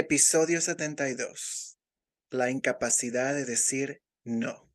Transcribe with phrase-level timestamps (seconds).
[0.00, 1.76] Episodio 72.
[2.30, 4.70] La incapacidad de decir no.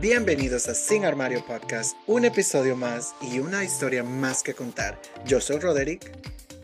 [0.00, 5.00] Bienvenidos a Sin Armario Podcast, un episodio más y una historia más que contar.
[5.24, 6.10] Yo soy Roderick.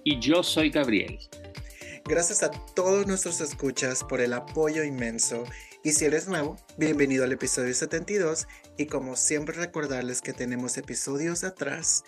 [0.03, 1.17] Y yo soy Gabriel.
[2.05, 5.45] Gracias a todos nuestros escuchas por el apoyo inmenso
[5.83, 11.43] y si eres nuevo, bienvenido al episodio 72 y como siempre recordarles que tenemos episodios
[11.43, 12.05] atrás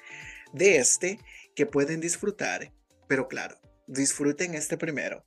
[0.53, 1.19] de este
[1.57, 2.73] que pueden disfrutar,
[3.09, 5.25] pero claro, disfruten este primero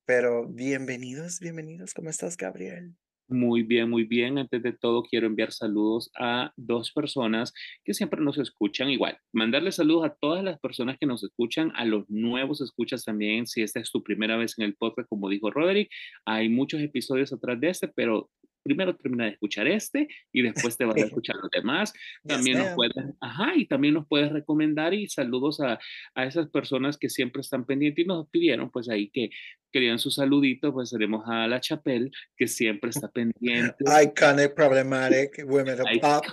[0.09, 1.93] Pero bienvenidos, bienvenidos.
[1.93, 2.95] ¿Cómo estás, Gabriel?
[3.27, 4.39] Muy bien, muy bien.
[4.39, 7.53] Antes de todo, quiero enviar saludos a dos personas
[7.85, 8.89] que siempre nos escuchan.
[8.89, 13.45] Igual, mandarle saludos a todas las personas que nos escuchan, a los nuevos escuchas también.
[13.45, 15.91] Si esta es tu primera vez en el podcast, como dijo Roderick,
[16.25, 18.31] hay muchos episodios atrás de este, pero
[18.63, 21.93] primero termina de escuchar este y después te vas a escuchar los demás.
[22.23, 25.79] También nos puedes, ajá, y también nos puedes recomendar y saludos a,
[26.15, 29.29] a esas personas que siempre están pendientes y nos pidieron pues ahí que
[29.71, 33.75] querían su saludito, pues tenemos a La Chapelle, que siempre está pendiente.
[34.03, 36.23] Iconic, problematic, women of pop.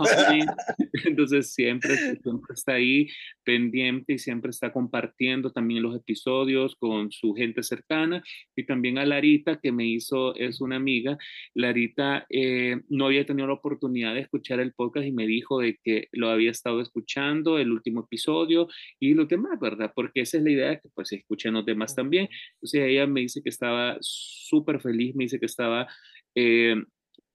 [1.04, 3.08] Entonces siempre, siempre está ahí
[3.44, 8.22] pendiente y siempre está compartiendo también los episodios con su gente cercana.
[8.54, 11.18] Y también a Larita, que me hizo, es una amiga.
[11.54, 15.78] Larita eh, no había tenido la oportunidad de escuchar el podcast y me dijo de
[15.82, 19.92] que lo había estado escuchando, el último episodio y los demás, ¿verdad?
[19.94, 22.28] Porque esa es la idea, que pues escuchen los demás también.
[22.54, 25.86] Entonces ella me dice que estaba súper feliz, me dice que estaba...
[26.34, 26.74] Eh,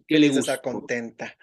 [0.07, 0.39] que le gusta.
[0.39, 1.37] estar contenta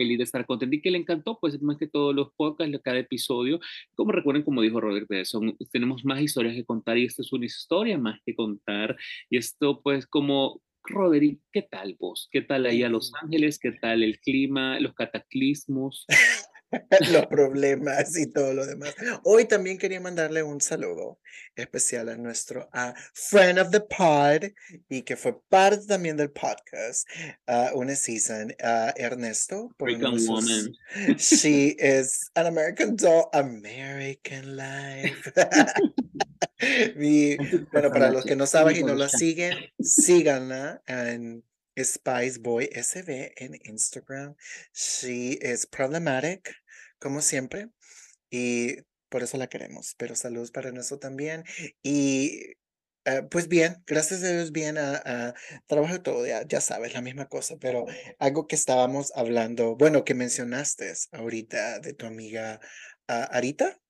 [0.00, 2.98] feliz de estar contenta y que le encantó, pues más que todos los podcasts, cada
[2.98, 3.60] episodio.
[3.94, 7.44] Como recuerden, como dijo Robert, son, tenemos más historias que contar y esta es una
[7.44, 8.96] historia más que contar.
[9.28, 12.28] Y esto, pues, como Roderick, ¿qué tal vos?
[12.32, 13.58] ¿Qué tal ahí a Los Ángeles?
[13.58, 16.06] ¿Qué tal el clima, los cataclismos?
[17.12, 18.94] los problemas y todo lo demás.
[19.24, 21.18] Hoy también quería mandarle un saludo
[21.56, 22.68] especial a nuestro
[23.14, 24.50] friend of the pod
[24.88, 27.08] y que fue parte también del podcast,
[27.48, 29.70] uh, una season, uh, Ernesto.
[29.80, 30.72] American Woman.
[31.18, 35.32] She is an American doll, American Life.
[37.72, 41.42] bueno, para los que no saben y no la siguen, síganla en
[41.84, 44.34] Spice Boy SB en Instagram.
[44.72, 46.54] She is problematic,
[47.00, 47.70] como siempre,
[48.30, 48.76] y
[49.08, 49.94] por eso la queremos.
[49.98, 51.44] Pero saludos para eso también.
[51.82, 52.54] Y
[53.04, 55.34] eh, pues bien, gracias a Dios, bien a,
[55.66, 57.86] trabajo todo, ya, ya sabes, la misma cosa, pero
[58.18, 62.60] algo que estábamos hablando, bueno, que mencionaste ahorita de tu amiga
[63.08, 63.80] uh, Arita.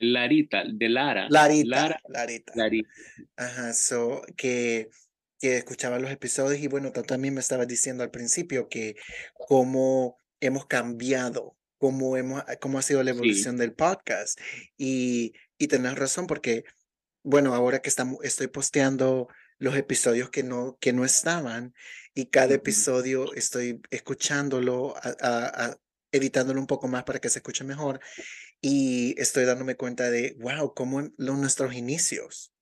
[0.00, 1.26] Larita, de Lara.
[1.28, 1.98] Larita.
[2.08, 2.52] Larita.
[2.54, 2.92] Larita.
[3.36, 4.88] Ajá, so que
[5.40, 8.96] que escuchaba los episodios y bueno, tú también me estabas diciendo al principio que
[9.34, 14.38] cómo hemos cambiado, cómo, hemos, ah, cómo ha sido la evolución del podcast.
[14.76, 16.64] Y, y tenés razón porque,
[17.22, 19.28] bueno, ahora que estamos, estoy posteando
[19.58, 21.74] los episodios que no, que no estaban
[22.14, 24.94] y cada episodio estoy escuchándolo,
[26.12, 28.00] editándolo un poco más para que se escuche mejor
[28.60, 32.52] y estoy dándome cuenta de, wow, cómo los, nuestros inicios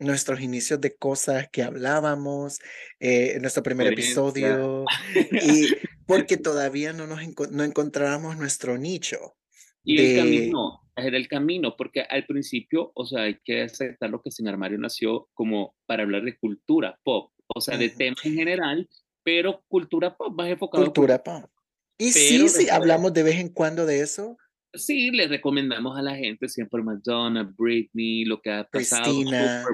[0.00, 2.58] nuestros inicios de cosas que hablábamos,
[2.98, 4.84] eh, nuestro primer episodio,
[5.32, 5.68] y
[6.06, 7.20] porque todavía no nos
[7.50, 9.36] no encontrábamos nuestro nicho.
[9.82, 14.22] Y el camino, era el camino, porque al principio, o sea, hay que aceptar lo
[14.22, 18.34] que Sin Armario nació como para hablar de cultura pop, o sea, de temas en
[18.34, 18.88] general,
[19.22, 20.84] pero cultura pop más enfocado.
[20.84, 21.50] Cultura pop.
[21.98, 24.36] Y sí, sí, hablamos de vez en cuando de eso,
[24.74, 29.04] sí, le recomendamos a la gente siempre Madonna, Britney, lo que ha pasado.
[29.04, 29.64] Cristina.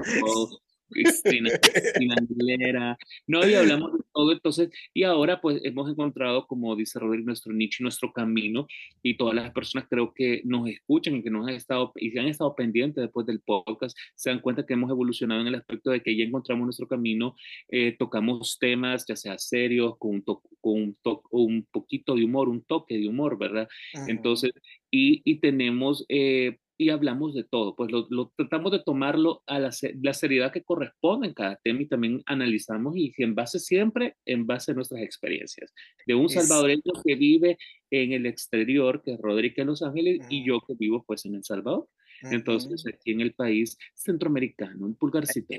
[0.91, 2.97] Cristina, Cristina Aguilera,
[3.27, 7.53] no, y hablamos de todo, entonces, y ahora pues hemos encontrado, como dice Rodrigo, nuestro
[7.53, 8.67] nicho, nuestro camino,
[9.01, 12.19] y todas las personas creo que nos escuchan y que nos han estado, y se
[12.19, 15.91] han estado pendientes después del podcast, se dan cuenta que hemos evolucionado en el aspecto
[15.91, 17.35] de que ya encontramos nuestro camino,
[17.69, 20.97] eh, tocamos temas, ya sea serios, con un, con un,
[21.31, 23.67] un poquito de humor, un toque de humor, ¿verdad?
[24.07, 24.51] Entonces,
[24.91, 26.05] y, y tenemos...
[26.09, 29.69] Eh, y hablamos de todo, pues lo, tratamos de tomarlo a la,
[30.01, 34.47] la, seriedad que corresponde en cada tema y también analizamos y en base siempre, en
[34.47, 35.73] base a nuestras experiencias.
[36.05, 37.57] De un salvadoreño que vive
[37.91, 41.43] en el exterior, que es Rodríguez Los Ángeles, y yo que vivo pues en El
[41.43, 41.87] Salvador.
[42.23, 45.55] Entonces, aquí en el país centroamericano, en Pulgarcito.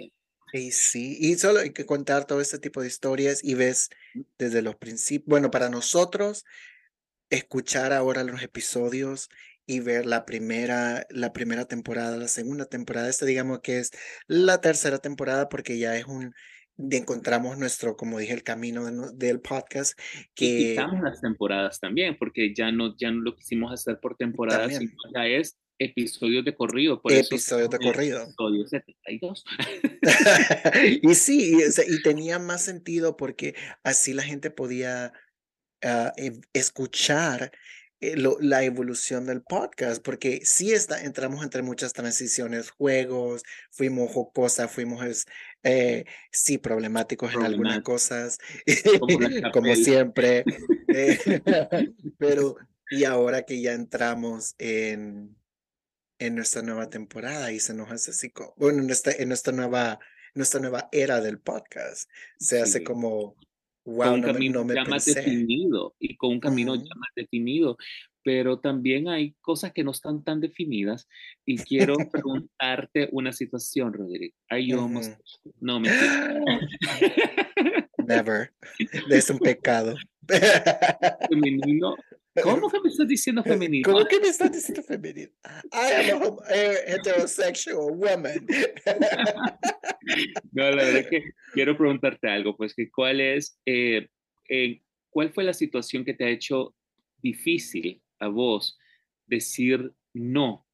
[0.52, 3.88] Sí, sí, y solo hay que contar todo este tipo de historias y ves
[4.38, 6.44] desde los principios, bueno, para nosotros,
[7.30, 9.30] escuchar ahora los episodios
[9.66, 13.92] y ver la primera, la primera temporada, la segunda temporada, esta digamos que es
[14.26, 16.34] la tercera temporada porque ya es un,
[16.90, 19.98] encontramos nuestro, como dije, el camino del podcast.
[20.34, 20.44] Que...
[20.44, 24.68] Y quitamos las temporadas también, porque ya no, ya no lo quisimos hacer por temporada,
[24.68, 27.00] sino ya es episodios de corrido.
[27.00, 28.22] Por episodios de corrido.
[28.22, 29.44] Episodio 72.
[31.02, 35.12] y sí, y, y, tenía más sentido porque así la gente podía
[35.84, 36.10] uh,
[36.52, 37.52] escuchar
[38.02, 44.66] eh, la evolución del podcast, porque sí está, entramos entre muchas transiciones, juegos, fuimos jocosa,
[44.66, 45.24] fuimos,
[45.62, 48.38] eh, sí, problemáticos en algunas cosas,
[49.52, 50.44] como, siempre,
[50.88, 51.18] eh,
[52.18, 52.56] pero
[52.90, 55.36] y ahora que ya entramos en,
[56.18, 60.00] en nuestra nueva temporada y se nos hace así, como, bueno, en, en nuestra nueva
[60.34, 62.08] nuestra nueva era del podcast.
[62.38, 63.36] Se hace como,
[63.84, 67.76] con un camino ya más definido y con un camino ya más definido,
[68.24, 71.08] pero también hay cosas que no están tan definidas
[71.44, 74.34] y quiero preguntarte una situación, Roderick.
[74.48, 74.88] ¿Hay uh
[75.60, 75.90] No, me
[78.06, 78.52] Never.
[79.10, 79.96] Es un pecado.
[81.28, 81.96] Femenino.
[82.40, 83.92] ¿Cómo que me estás diciendo femenino?
[83.92, 85.30] ¿Cómo que me estás diciendo femenino?
[85.72, 88.46] I am a heterosexual woman.
[90.50, 91.22] No, la verdad es que
[91.54, 94.08] quiero preguntarte algo, pues que cuál es, eh,
[94.48, 96.74] eh, cuál fue la situación que te ha hecho
[97.18, 98.78] difícil a vos
[99.26, 100.66] decir no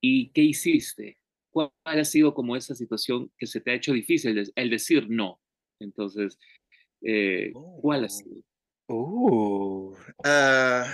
[0.00, 1.18] y qué hiciste.
[1.50, 5.40] ¿Cuál ha sido como esa situación que se te ha hecho difícil el decir no?
[5.80, 6.38] Entonces,
[7.02, 8.42] eh, ¿cuál ha sido?
[8.86, 10.84] Uh, uh,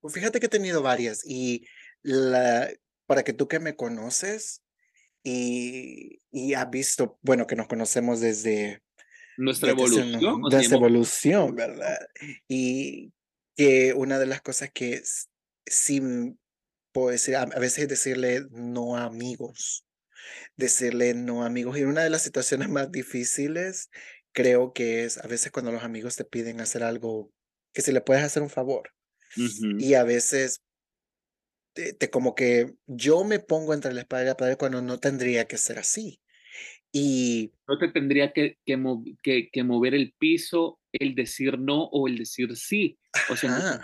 [0.00, 1.66] pues fíjate que he tenido varias y
[2.02, 2.70] la,
[3.06, 4.62] para que tú que me conoces,
[5.24, 8.82] y, y ha visto, bueno, que nos conocemos desde
[9.36, 10.42] nuestra evolución.
[10.50, 11.98] Desde evolución, ¿verdad?
[12.48, 13.12] Y
[13.56, 15.02] que una de las cosas que
[15.66, 16.02] sí
[16.92, 19.86] puedo decir, a veces decirle no a amigos,
[20.56, 21.78] decirle no a amigos.
[21.78, 23.90] Y una de las situaciones más difíciles
[24.32, 27.32] creo que es a veces cuando los amigos te piden hacer algo,
[27.72, 28.90] que si le puedes hacer un favor.
[29.78, 30.60] Y a veces
[31.74, 35.46] te, como que yo me pongo entre la espada y la pared cuando no tendría
[35.46, 36.20] que ser así.
[36.94, 42.18] Y no te tendría que, que, que, mover el piso, el decir no o el
[42.18, 42.98] decir sí.
[43.30, 43.80] O sea,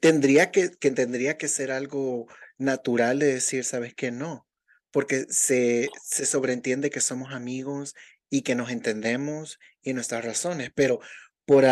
[0.00, 2.26] Tendría que, que tendría que ser algo
[2.56, 4.46] natural de decir, sabes que no,
[4.90, 7.94] porque se, se sobreentiende que somos amigos
[8.30, 11.00] y que nos entendemos y nuestras razones, pero
[11.44, 11.64] por,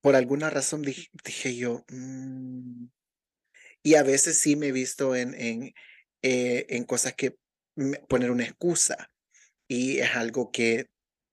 [0.00, 2.86] por alguna razón dije, dije yo, mm,
[3.82, 5.72] y a veces sí me he visto en, en,
[6.22, 7.36] eh, en cosas que
[8.08, 9.10] poner una excusa.
[9.68, 10.86] Y es algo que,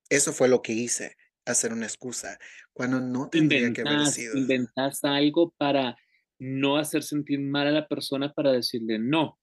[0.09, 1.15] eso fue lo que hice,
[1.45, 2.38] hacer una excusa,
[2.71, 4.38] cuando no tendría que haber sido.
[4.38, 5.97] Inventas algo para
[6.39, 9.39] no hacer sentir mal a la persona para decirle no.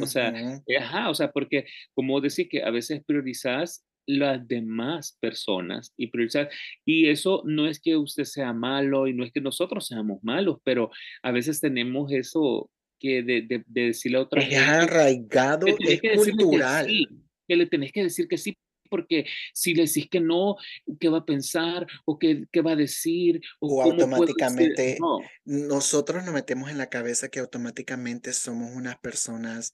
[0.00, 0.32] O sea,
[0.80, 6.50] ajá, o sea, porque como decir que a veces priorizas las demás personas y priorizar.
[6.84, 10.58] Y eso no es que usted sea malo y no es que nosotros seamos malos,
[10.64, 10.90] pero
[11.22, 16.86] a veces tenemos eso que de, de, decirle a otra es arraigado, es cultural.
[16.86, 17.06] Que,
[17.48, 18.56] que le tenés que decir que sí
[18.92, 20.56] porque si le decís que no,
[21.00, 21.86] ¿qué va a pensar?
[22.04, 23.40] ¿O qué, qué va a decir?
[23.58, 24.98] O, automáticamente,
[25.46, 29.72] nosotros nos metemos en la cabeza que automáticamente somos unas personas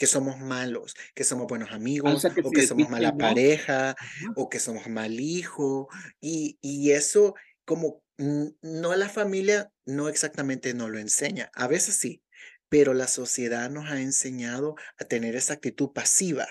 [0.00, 3.94] que somos malos, que somos buenos ah, amigos, o que somos mala pareja,
[4.34, 5.88] o que somos mal hijo.
[6.22, 7.34] Y, y eso,
[7.66, 11.50] como no la familia, no exactamente nos lo enseña.
[11.52, 12.22] A veces sí,
[12.70, 16.48] pero la sociedad nos ha enseñado a tener esa actitud pasiva,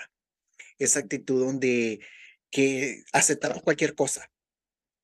[0.78, 1.98] esa actitud donde
[2.52, 4.30] que aceptamos cualquier cosa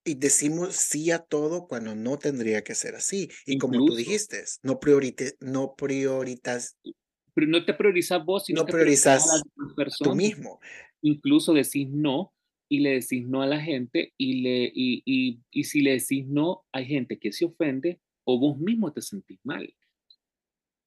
[0.04, 3.28] y decimos sí a todo cuando no tendría que ser así.
[3.44, 6.76] Y como tú dijiste, no, priorite, no prioritas,
[7.36, 9.42] pero no te priorizas vos, sino no priorizas a
[10.02, 10.58] tú mismo.
[11.02, 12.32] Incluso decís no
[12.66, 16.26] y le decís no a la gente y, le, y, y, y si le decís
[16.26, 19.70] no, hay gente que se ofende o vos mismo te sentís mal.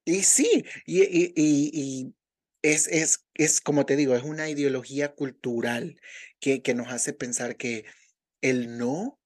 [0.06, 2.16] Y sí, y, y, y,
[2.64, 6.02] es, es, es, como te digo, es una ideología cultural
[6.40, 7.86] que, que nos hace pensar que
[8.42, 9.20] el no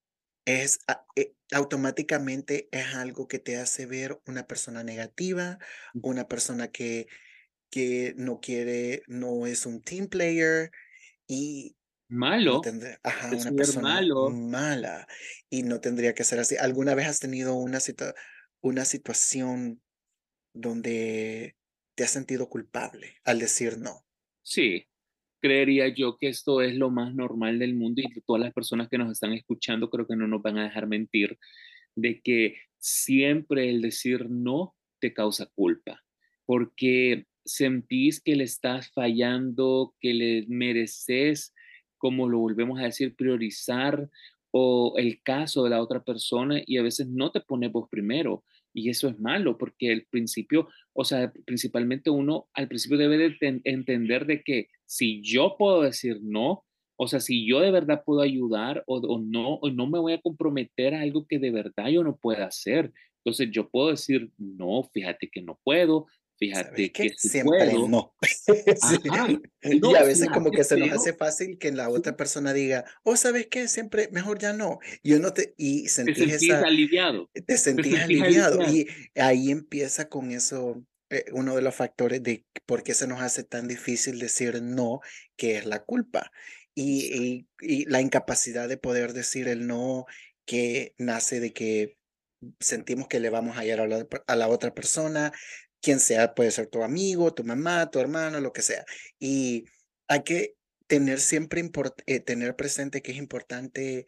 [0.46, 0.80] es
[1.15, 5.60] eh, automáticamente es algo que te hace ver una persona negativa,
[6.01, 7.07] una persona que,
[7.72, 10.72] que no quiere, no es un team player
[11.27, 11.77] y
[12.39, 12.72] no Malo,
[13.03, 14.22] ajá, es una persona malo.
[14.24, 15.07] mala
[15.50, 16.57] y no tendría que ser así.
[16.57, 17.79] ¿Alguna vez has tenido una
[18.62, 19.81] una situación
[20.53, 21.57] donde
[21.95, 24.05] te has sentido culpable al decir no?
[24.43, 24.88] Sí,
[25.43, 28.97] creería yo que esto es lo más normal del mundo y todas las personas que
[28.97, 31.38] nos están escuchando creo que no nos van a dejar mentir
[31.95, 36.01] de que siempre el decir no te causa culpa,
[36.45, 41.53] porque sentís que le estás fallando, que le mereces,
[41.97, 44.09] como lo volvemos a decir, priorizar
[44.51, 48.45] o el caso de la otra persona y a veces no te pones vos primero.
[48.74, 53.62] Y eso es malo porque el principio, o sea, principalmente uno al principio debe de
[53.63, 56.65] entender de que si yo puedo decir no,
[56.96, 60.13] o sea, si yo de verdad puedo ayudar o, o no, o no me voy
[60.13, 62.92] a comprometer a algo que de verdad yo no pueda hacer.
[63.18, 67.12] Entonces yo puedo decir, no, fíjate que no puedo, ¿Sabes fíjate qué?
[67.12, 67.88] que sí Siempre puedo.
[67.88, 68.15] no.
[68.75, 69.00] Sí.
[69.07, 69.41] Ajá,
[69.81, 72.53] Y no, a veces como que se nos hace fácil que la sí, otra persona
[72.53, 73.67] diga: "Oh, ¿sabes qué?
[73.67, 74.79] Siempre mejor ya no".
[75.03, 78.63] Y uno te y te sentís sentís esa aliviado, te te sentís sentís aliviado, aliviado.
[78.63, 83.21] y ahí empieza con eso, eh, uno de los factores de por qué se nos
[83.21, 85.01] hace tan difícil decir no,
[85.38, 86.31] que es la culpa.
[86.75, 90.05] Y y y la incapacidad de poder decir el no,
[90.45, 91.97] que nace de que
[92.59, 95.31] sentimos que le vamos a ir a la a la otra persona,
[95.83, 98.85] quien sea, puede ser tu amigo, tu mamá, tu hermano, lo que sea.
[99.19, 99.65] Y
[100.07, 100.55] hay que
[100.87, 101.61] tener siempre
[102.05, 104.05] eh, tener presente que es importante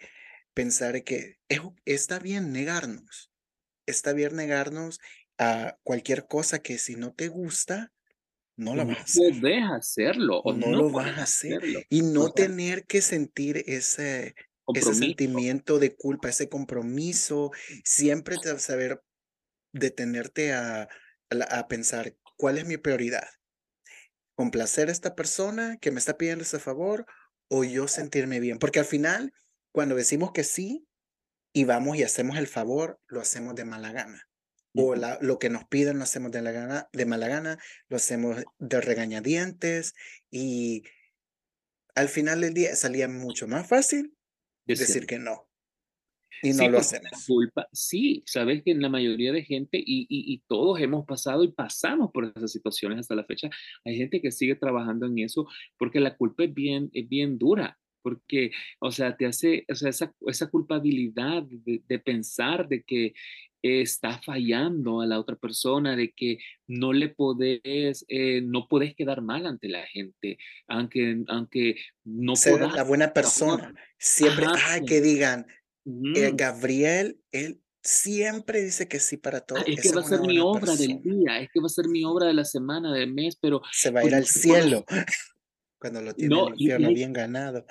[0.53, 3.29] pensar que es está bien negarnos,
[3.85, 4.99] está bien negarnos
[5.37, 7.91] a cualquier cosa que si no te gusta,
[8.55, 11.57] no la no vas a hacer, podés hacerlo, o no no lo vas a hacer,
[11.57, 11.81] hacerlo.
[11.89, 14.33] y no tener que sentir ese
[14.73, 17.51] ese sentimiento de culpa, ese compromiso,
[17.83, 19.01] siempre saber
[19.73, 20.87] detenerte a
[21.29, 23.27] a pensar, ¿cuál es mi prioridad?
[24.35, 27.05] ¿Complacer a esta persona que me está pidiendo ese favor
[27.47, 28.59] o yo sentirme bien?
[28.59, 29.33] Porque al final,
[29.71, 30.87] cuando decimos que sí
[31.53, 34.27] y vamos y hacemos el favor, lo hacemos de mala gana.
[34.77, 37.95] O la lo que nos piden lo hacemos de la gana de mala gana, lo
[37.95, 39.93] hacemos de regañadientes
[40.29, 40.83] y
[41.95, 44.17] al final del día salía mucho más fácil
[44.65, 45.49] decir que no,
[46.45, 47.11] y no Sí, lo la hacemos.
[47.25, 51.43] culpa sí, sabes que en la mayoría de gente, y y y todos hemos pasado
[51.43, 53.49] y pasamos por esas situaciones hasta la fecha,
[53.85, 55.47] hay gente que sigue trabajando en eso,
[55.77, 59.89] porque la culpa es bien es bien dura, porque, o sea, te hace, o sea,
[59.89, 63.13] esa esa culpabilidad de de pensar de que
[63.63, 66.37] estás fallando a la otra persona, de que
[66.67, 70.37] no le podés, eh, no podés quedar mal ante la gente,
[70.67, 75.47] aunque aunque no Ser podás la buena persona, siempre, Ajá, ay, que digan,
[75.85, 76.35] eh, ujú.
[76.35, 80.39] Gabriel, él siempre dice que sí para Ah, todo, es que va a ser mi
[80.39, 83.37] obra del día, es que va a ser mi obra de la semana, del mes,
[83.39, 84.83] pero Se va a ir al cielo
[85.79, 87.65] cuando lo tiene el no, infierno y bien ganado.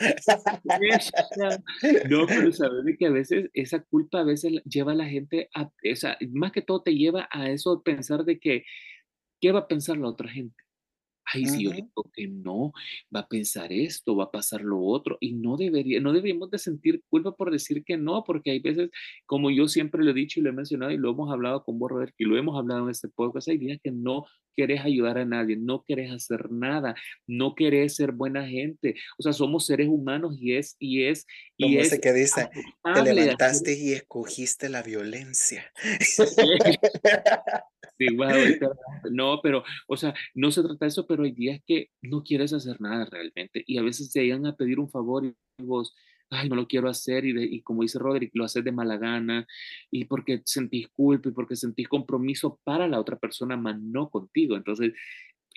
[2.09, 5.49] no, pero sabes de que a veces esa culpa a veces lleva a la gente
[5.55, 8.65] a o sea, más que todo te lleva a eso, pensar de que,
[9.41, 10.64] ¿qué va a pensar la otra gente?
[11.33, 12.73] Ay, si yo le digo que no,
[13.15, 16.59] va a pensar esto, va a pasar lo otro, y no debería, no deberíamos de
[16.59, 18.91] sentir culpa por decir que no, porque hay veces,
[19.27, 21.79] como yo siempre lo he dicho y lo he mencionado y lo hemos hablado con
[21.79, 24.27] vos, Robert, y lo hemos hablado en este podcast, hay días que no
[24.57, 26.95] querés ayudar a nadie, no querés hacer nada,
[27.27, 31.27] no querés ser buena gente, o sea, somos seres humanos y es, y es,
[31.57, 32.51] y Como ese es que dice,
[32.83, 35.73] te levantaste y escogiste la violencia.
[39.11, 42.53] No, pero, o sea, no se trata de eso, pero hay días que no quieres
[42.53, 45.95] hacer nada realmente, y a veces te llegan a pedir un favor y vos,
[46.31, 49.47] ay, no lo quiero hacer, y de como dice Roderick, lo haces de mala gana,
[49.91, 54.57] y porque sentís culpa, y porque sentís compromiso para la otra persona, más no contigo.
[54.57, 54.93] Entonces,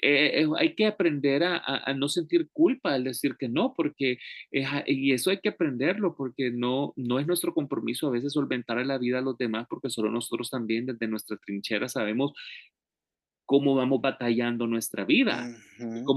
[0.01, 3.73] eh, eh, hay que aprender a, a- a no sentir culpa al decir que no,
[3.75, 4.17] porque
[4.51, 8.83] es y eso hay que aprenderlo, porque no, no es nuestro compromiso a veces solventar
[8.85, 12.33] la vida a los demás, porque solo nosotros también desde nuestra trinchera sabemos
[13.45, 15.49] cómo vamos batallando nuestra vida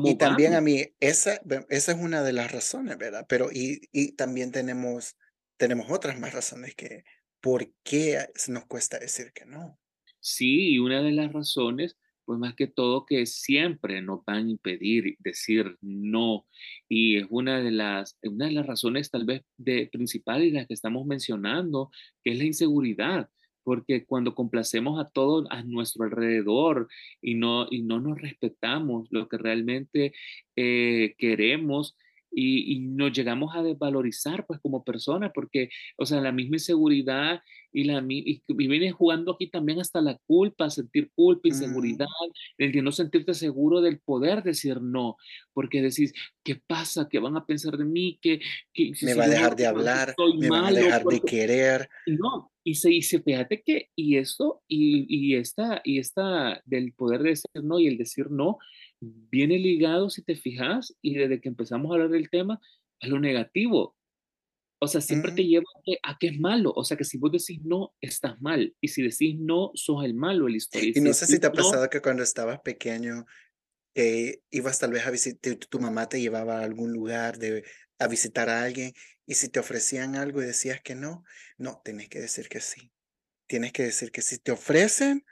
[0.02, 3.26] y también a mí, esa, esa es una de las razones, ¿verdad?
[3.28, 5.16] Pero y, y también tenemos,
[5.58, 7.04] tenemos otras más razones que
[7.40, 9.78] por qué nos cuesta decir que no.
[10.20, 11.96] Sí, y una de las razones,
[12.30, 16.46] pues más que todo que siempre nos van a impedir decir no.
[16.88, 20.75] Y es una de las, una de las razones tal vez de principales las que
[20.75, 21.90] estamos mencionando,
[22.22, 23.28] que es la inseguridad.
[23.64, 26.87] Porque cuando complacemos a todos a nuestro alrededor
[27.20, 30.12] y no, y no nos respetamos lo que realmente
[30.54, 31.96] eh, queremos,
[32.30, 37.42] y, y, nos llegamos a desvalorizar pues como personas porque, o sea, la misma inseguridad
[37.73, 42.62] y, la, y, y viene jugando aquí también hasta la culpa, sentir culpa, inseguridad, mm.
[42.62, 45.17] el de no sentirte seguro del poder decir no,
[45.53, 46.12] porque decís,
[46.43, 47.09] ¿qué pasa?
[47.09, 48.19] ¿Qué van a pensar de mí?
[48.21, 48.41] ¿Qué,
[48.73, 50.15] qué me va a dejar de hablar?
[50.39, 51.89] Me va a dejar de querer.
[52.07, 57.23] No, y se dice, fíjate que, y esto, y, y, esta, y esta del poder
[57.23, 58.59] decir no y el decir no,
[59.00, 62.61] viene ligado, si te fijas, y desde que empezamos a hablar del tema,
[63.00, 63.97] a lo negativo.
[64.82, 65.64] O sea, siempre te lleva
[66.02, 66.72] a que, es malo.
[66.75, 68.75] O sea, que si vos decís no, estás mal.
[68.80, 70.92] Y si decís no, sos el malo el historia.
[70.94, 73.26] Y, no sé si te ha pasado que cuando estabas pequeño,
[73.94, 77.62] eh, ibas tal vez a visitar, tu mamá te llevaba a algún lugar de,
[77.99, 78.94] a visitar a alguien
[79.26, 81.25] y si te ofrecían algo y decías que no,
[81.58, 82.90] no, tienes que decir que sí.
[83.46, 85.25] Tienes que decir que si te ofrecen,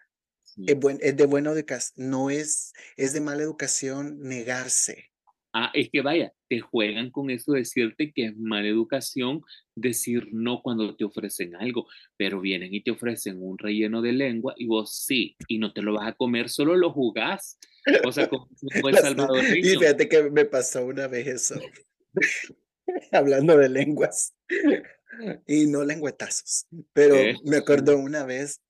[0.67, 5.08] es, buen, es de buena educación, no es, es de mala educación negarse.
[5.61, 9.43] Ah, es que vaya, te juegan con eso decirte que es mala educación
[9.75, 14.55] decir no cuando te ofrecen algo, pero vienen y te ofrecen un relleno de lengua
[14.57, 17.59] y vos sí, y no te lo vas a comer, solo lo jugás.
[18.05, 18.47] O sea, como
[18.89, 19.43] el Salvador.
[19.57, 21.61] Y fíjate que me pasó una vez eso,
[23.11, 24.37] hablando de lenguas,
[25.45, 28.61] y no lengüetazos, pero me acuerdo una vez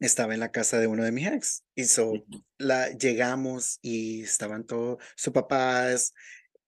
[0.00, 1.64] estaba en la casa de uno de mis ex.
[1.74, 2.12] Y so,
[2.58, 6.14] la, llegamos y estaban todos, sus papás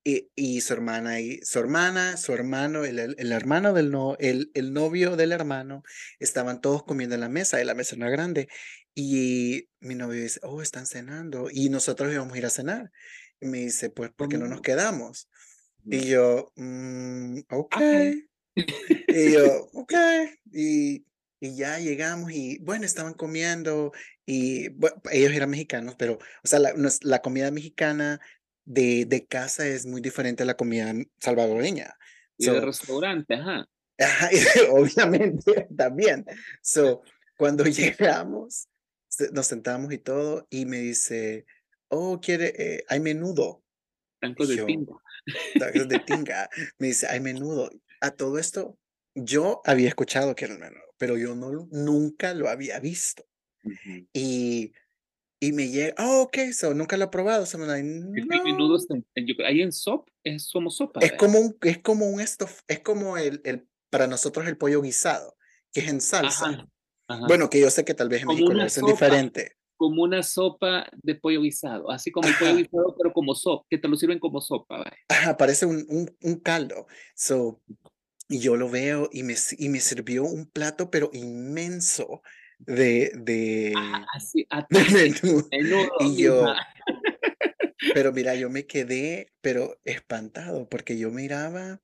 [0.02, 4.50] y, y, su hermana, y su hermana, su hermano, el, el, hermano del no, el,
[4.54, 5.82] el novio del hermano,
[6.18, 8.48] estaban todos comiendo en la mesa, y la mesa no era grande.
[8.94, 11.48] Y mi novio dice, oh, están cenando.
[11.50, 12.90] Y nosotros íbamos a ir a cenar.
[13.40, 15.28] Y me dice, pues, ¿por qué no nos quedamos?
[15.84, 17.76] Y yo, mm, ok.
[18.54, 19.94] y yo, ok.
[20.52, 21.04] Y
[21.40, 23.92] y ya llegamos y bueno, estaban comiendo
[24.26, 24.66] y
[25.10, 28.20] ellos eran mexicanos, pero, o sea, la, la comida mexicana
[28.66, 31.96] de, de, casa es muy diferente a la comida salvadoreña.
[32.36, 33.66] Y de restaurante, ajá.
[33.98, 34.30] Ajá,
[34.70, 36.24] obviamente también.
[36.62, 37.02] So,
[37.36, 38.68] cuando llegamos,
[39.32, 41.46] nos sentamos y todo, y me dice,
[41.88, 43.64] oh, quiere, eh, hay menudo.
[44.20, 44.94] Tacos de tinga.
[45.58, 46.50] Tacos de tinga.
[46.78, 47.70] Me dice, hay menudo.
[48.00, 48.78] A todo esto,
[49.14, 53.24] yo había escuchado que era menudo pero yo no, nunca lo había visto.
[54.12, 54.72] Y,
[55.40, 57.46] y me llega, oh, ok, so, nunca lo he probado.
[57.46, 58.12] So, like, no.
[59.46, 61.00] ahí en SOP es como sopa.
[61.00, 64.82] Es como un, es como un esto, es como el, el, para nosotros el pollo
[64.82, 65.38] guisado,
[65.72, 66.68] que es en salsa.
[67.26, 69.56] Bueno, que yo sé que tal vez en México lo hacen diferente.
[69.76, 73.78] Como una sopa de pollo guisado, así como el pollo guisado, pero como sopa, que
[73.78, 74.84] te lo sirven como sopa.
[75.08, 76.86] Ajá, parece un, un, un caldo.
[77.14, 77.62] So,
[78.30, 82.22] y yo lo veo y me, y me sirvió un plato, pero inmenso
[82.60, 84.46] de, de, ah, sí,
[86.00, 86.46] y yo,
[87.94, 91.82] pero mira, yo me quedé, pero espantado, porque yo miraba,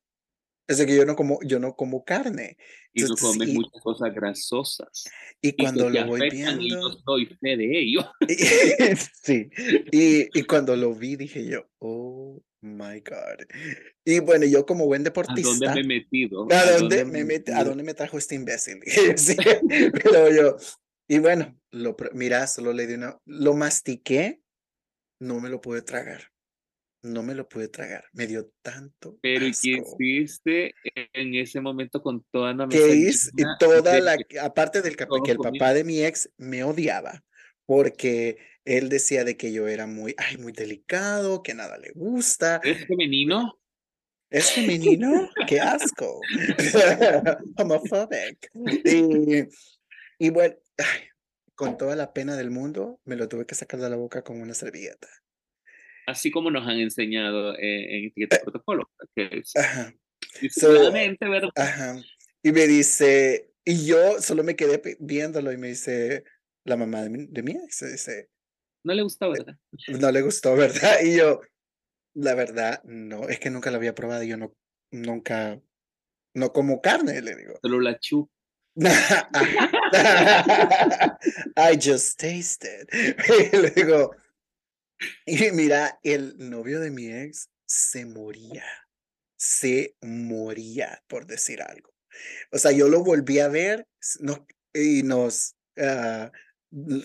[0.69, 2.57] es que yo no como, yo no como carne.
[2.93, 5.05] Y no comes muchas cosas grasosas.
[5.43, 6.63] Y cuando lo voy viendo.
[6.63, 8.11] Y yo soy fe de ello.
[9.23, 9.51] sí.
[9.93, 12.16] Y, y cuando lo vi, dije yo, oh
[12.67, 13.47] My God.
[14.05, 15.71] Y bueno, yo como buen deportista.
[15.71, 16.49] ¿A dónde me he metido?
[16.51, 18.81] ¿A, dónde, me, ¿A dónde me trajo este imbécil?
[19.17, 19.37] sí,
[19.93, 20.57] pero yo.
[21.09, 23.19] Y bueno, lo, mira, solo le di una.
[23.25, 24.43] Lo mastiqué,
[25.21, 26.33] no me lo pude tragar.
[27.05, 28.05] No me lo pude tragar.
[28.13, 29.17] Me dio tanto.
[29.23, 29.63] Pero asco.
[29.63, 30.75] ¿qué hiciste
[31.13, 32.67] en ese momento con toda la?
[32.67, 33.31] ¿Qué hice?
[33.61, 34.17] Toda la.
[34.43, 37.23] Aparte del que el papá de mi ex me odiaba
[37.67, 42.61] porque él decía de que yo era muy, ay, muy delicado, que nada le gusta.
[42.63, 43.59] ¿Es femenino?
[44.29, 45.31] ¿Es femenino?
[45.47, 46.21] ¡Qué asco!
[47.57, 48.51] Homophobic.
[48.85, 49.45] Y,
[50.19, 50.57] y bueno,
[51.55, 54.41] con toda la pena del mundo, me lo tuve que sacar de la boca con
[54.41, 55.09] una servilleta.
[56.07, 58.91] Así como nos han enseñado en, en etiqueta eh, protocolo.
[59.15, 59.95] Que es, ajá.
[61.21, 61.51] ¿verdad?
[61.55, 61.97] Ajá.
[62.43, 66.25] Y me dice, y yo solo me quedé viéndolo y me dice,
[66.65, 68.29] la mamá de mi, de mi ex, dice,
[68.87, 69.59] no le gustó, ¿verdad?
[69.89, 71.01] No le gustó, ¿verdad?
[71.03, 71.41] Y yo,
[72.15, 74.55] la verdad, no, es que nunca lo había probado y yo no,
[74.93, 75.61] nunca,
[76.35, 77.59] no como carne, le digo.
[77.61, 78.31] Solo la chup.
[81.57, 82.87] I just tasted.
[82.93, 84.15] Y le digo,
[85.27, 88.65] y mira, el novio de mi ex se moría,
[89.37, 91.93] se moría por decir algo.
[92.53, 93.89] O sea, yo lo volví a ver
[94.73, 96.31] y nos, uh,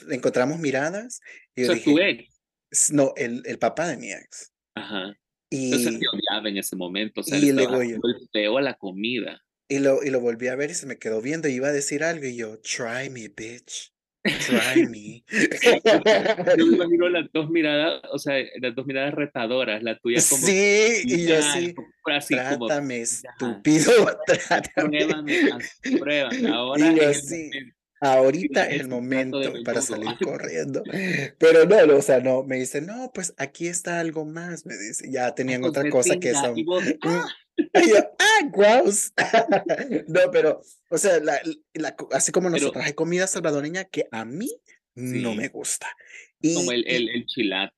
[0.09, 1.21] encontramos miradas.
[1.55, 2.91] Y o sea, tu ex.
[2.91, 4.51] No, el, el papá de mi ex.
[4.75, 5.13] Ajá.
[5.49, 7.21] Y, Entonces te odiaba en ese momento.
[7.21, 7.99] O sea, y yo,
[8.31, 9.41] feo a la comida.
[9.67, 11.73] Y lo, y lo volví a ver y se me quedó viendo y iba a
[11.73, 13.91] decir algo y yo, try me, bitch.
[14.23, 15.23] Try me.
[16.57, 20.45] Yo me imagino las dos miradas, o sea, las dos miradas retadoras, la tuya como...
[20.45, 21.73] Sí, y yo sí.
[22.05, 23.91] Así trátame, estúpido,
[24.27, 25.07] trátame.
[25.99, 27.49] Pruébame, ahora y yo sí.
[28.03, 30.83] Ahorita es el momento para salir corriendo.
[31.37, 35.09] Pero no, o sea, no, me dice, no, pues aquí está algo más, me dice,
[35.11, 36.55] ya tenían otra cosa que son.
[37.03, 37.29] ¡ah!
[37.75, 39.13] ah, gross.
[40.07, 41.39] no, pero, o sea, la,
[41.73, 44.49] la, así como nosotros hay comida salvadoreña que a mí
[44.95, 45.87] no me gusta.
[46.41, 47.75] Y, como el, el, el, chilate.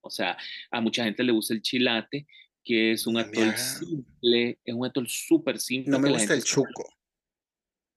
[0.00, 0.36] O sea,
[0.72, 2.26] a mucha gente le gusta el chilate,
[2.64, 5.92] que es un atol simple, es un atol súper simple.
[5.92, 6.88] No me gusta el chuco.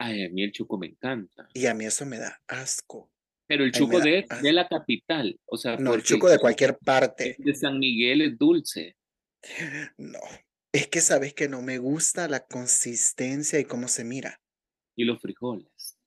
[0.05, 1.47] Ay, a mí el chuco me encanta.
[1.53, 3.09] Y a mí eso me da asco.
[3.47, 5.77] Pero el chuco de, de, la capital, o sea.
[5.77, 7.37] No, el chuco de cualquier parte.
[7.39, 8.97] De San Miguel es dulce.
[9.97, 10.19] No,
[10.73, 14.41] es que sabes que no me gusta la consistencia y cómo se mira.
[14.95, 15.97] ¿Y los frijoles?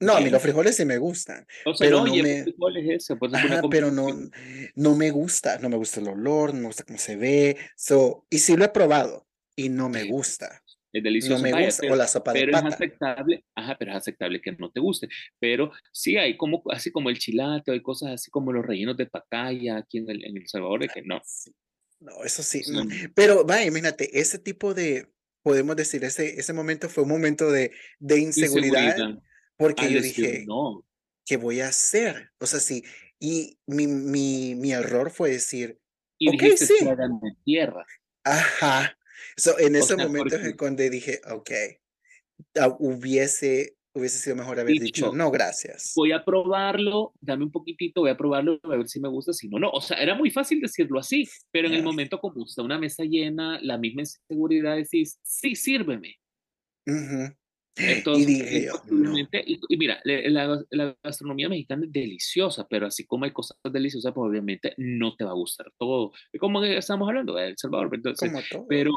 [0.00, 1.46] No, a mí los frijoles sí me gustan.
[1.78, 2.42] pero no, me...
[2.44, 3.32] frijoles pues
[3.70, 4.08] pero no,
[4.74, 7.56] no me gusta, no me gusta el olor, no me gusta cómo se ve.
[7.76, 9.26] So, y sí lo he probado
[9.56, 10.62] y no me gusta.
[10.94, 11.42] Es delicioso.
[11.42, 12.68] No me gusta, o la sopa de pero pata.
[12.68, 15.08] es aceptable, ajá, pero es aceptable que no te guste.
[15.40, 19.06] Pero sí hay como, así como el chilate, hay cosas así como los rellenos de
[19.06, 21.20] pacaya aquí en El, en el Salvador, que no.
[21.98, 22.62] No, eso sí.
[23.16, 25.08] Pero vaya, imagínate, ese tipo de,
[25.42, 29.18] podemos decir, ese, ese momento fue un momento de, de inseguridad,
[29.56, 30.86] porque yo dije, no.
[31.26, 32.30] ¿qué voy a hacer?
[32.38, 32.84] O sea, sí,
[33.18, 35.80] y mi, mi, mi error fue decir,
[36.18, 36.74] y ok, sí.
[37.44, 37.84] tierra.
[38.22, 38.96] Ajá.
[39.36, 41.50] So, en ese momento es cuando dije, ok,
[42.60, 45.92] ah, hubiese hubiese sido mejor haber dicho, no, gracias.
[45.94, 49.48] Voy a probarlo, dame un poquitito, voy a probarlo, a ver si me gusta, si
[49.48, 49.70] no, no.
[49.70, 53.04] O sea, era muy fácil decirlo así, pero en el momento como está una mesa
[53.04, 56.16] llena, la misma inseguridad decís, sí, sírveme.
[57.76, 58.70] Entonces, y, dije
[59.68, 64.30] y, mira, la, la, gastronomía mexicana es deliciosa, pero así como hay cosas deliciosas, pues
[64.30, 66.12] obviamente no te va a gustar todo.
[66.38, 68.32] Como estamos hablando de El Salvador, entonces,
[68.68, 68.94] pero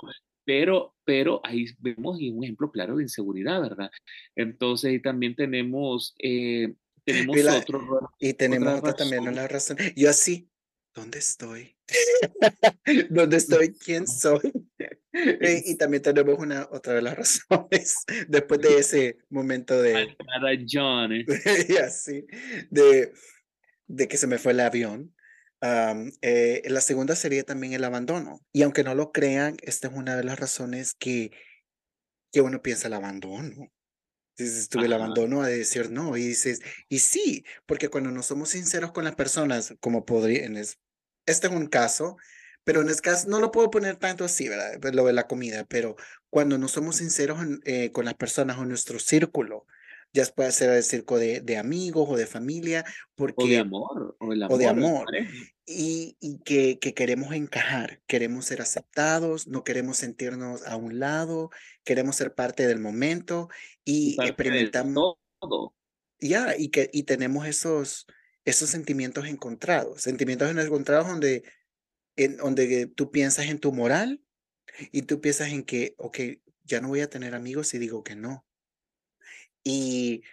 [0.48, 3.92] pero, pero ahí vemos un ejemplo claro de inseguridad, ¿verdad?
[4.34, 8.10] Entonces, también tenemos, eh, tenemos otro.
[8.18, 9.76] Y tenemos otra también una razón.
[9.98, 10.50] Yo así,
[10.98, 11.78] ¿dónde estoy?
[13.10, 13.74] ¿Dónde estoy?
[13.74, 14.52] ¿Quién soy?
[15.14, 20.18] y, también tenemos una otra de las razones después de ese momento de.
[20.70, 21.12] John.
[21.14, 22.26] y así,
[22.70, 23.14] de,
[23.88, 25.14] de que se me fue el avión.
[26.22, 28.42] Eh, la segunda sería también el abandono.
[28.52, 31.32] Y aunque no lo crean, esta es una de las razones que,
[32.32, 33.72] que uno piensa el abandono.
[34.36, 38.50] Dices, tuve el abandono a decir no, y dices, y sí, porque cuando no somos
[38.50, 40.58] sinceros con las personas, como podría, en
[41.28, 42.18] este es un caso,
[42.64, 44.80] pero en este caso no lo puedo poner tanto así, ¿verdad?
[44.82, 45.96] Pues, lo de la comida, pero
[46.30, 49.68] cuando no somos sinceros eh, con las personas o nuestro círculo,
[50.14, 52.84] ya puede ser el circo de, de, amigos o de familia,
[53.16, 55.06] porque, o de amor, o, el amor, o de amor.
[55.66, 61.52] y, y que, que, queremos encajar, queremos ser aceptados, no queremos sentirnos a un lado,
[61.84, 63.50] queremos ser parte del momento
[63.86, 65.74] y, experimentamos todo.
[66.20, 68.08] Ya, y que y tenemos esos,
[68.50, 71.44] esos sentimientos encontrados, sentimientos encontrados donde,
[72.16, 74.22] en, donde tú piensas en tu moral
[74.92, 76.20] y tú piensas en que, ok,
[76.64, 78.48] ya no voy a tener amigos si digo que no
[79.68, 80.24] y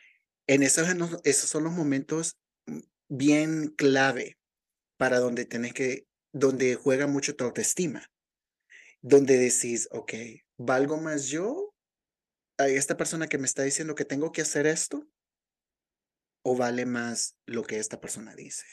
[0.46, 0.86] en esos,
[1.24, 4.38] esos son los momentos mm, bien clave
[4.96, 8.08] para donde tenés que, donde juega mucho tu autoestima,
[9.02, 10.12] donde decís, ok,
[10.56, 11.74] ¿valgo más yo
[12.58, 15.04] a esta persona que me está diciendo que tengo que hacer esto?
[16.46, 18.66] ¿O vale más lo que esta persona dice?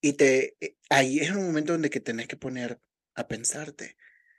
[0.00, 2.78] Y te, eh, ahí es un momento donde que tenés que poner
[3.14, 3.96] a pensarte,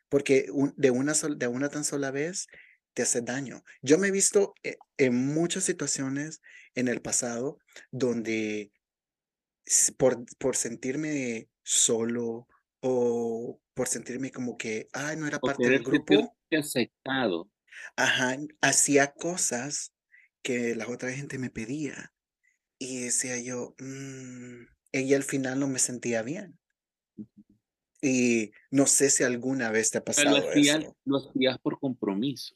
[0.09, 2.47] porque de, una de una tan sola vez
[2.93, 3.63] te hace daño.
[3.81, 6.41] Yo me he visto eh, en muchas situaciones
[6.75, 7.57] en el pasado
[7.91, 8.71] donde
[9.97, 12.47] por, por sentirme solo
[12.81, 16.37] o por sentirme como que, ay, no era parte del grupo.
[16.51, 17.49] aceptado.
[17.95, 19.94] Ajá, hacía cosas
[20.45, 22.13] que la otra gente me pedía
[22.77, 26.59] y decía yo, mmm, y al final no me sentía bien.
[27.99, 30.95] Y no sé si alguna vez te ha pasado lo eso.
[31.05, 32.55] Lo hacías por compromiso.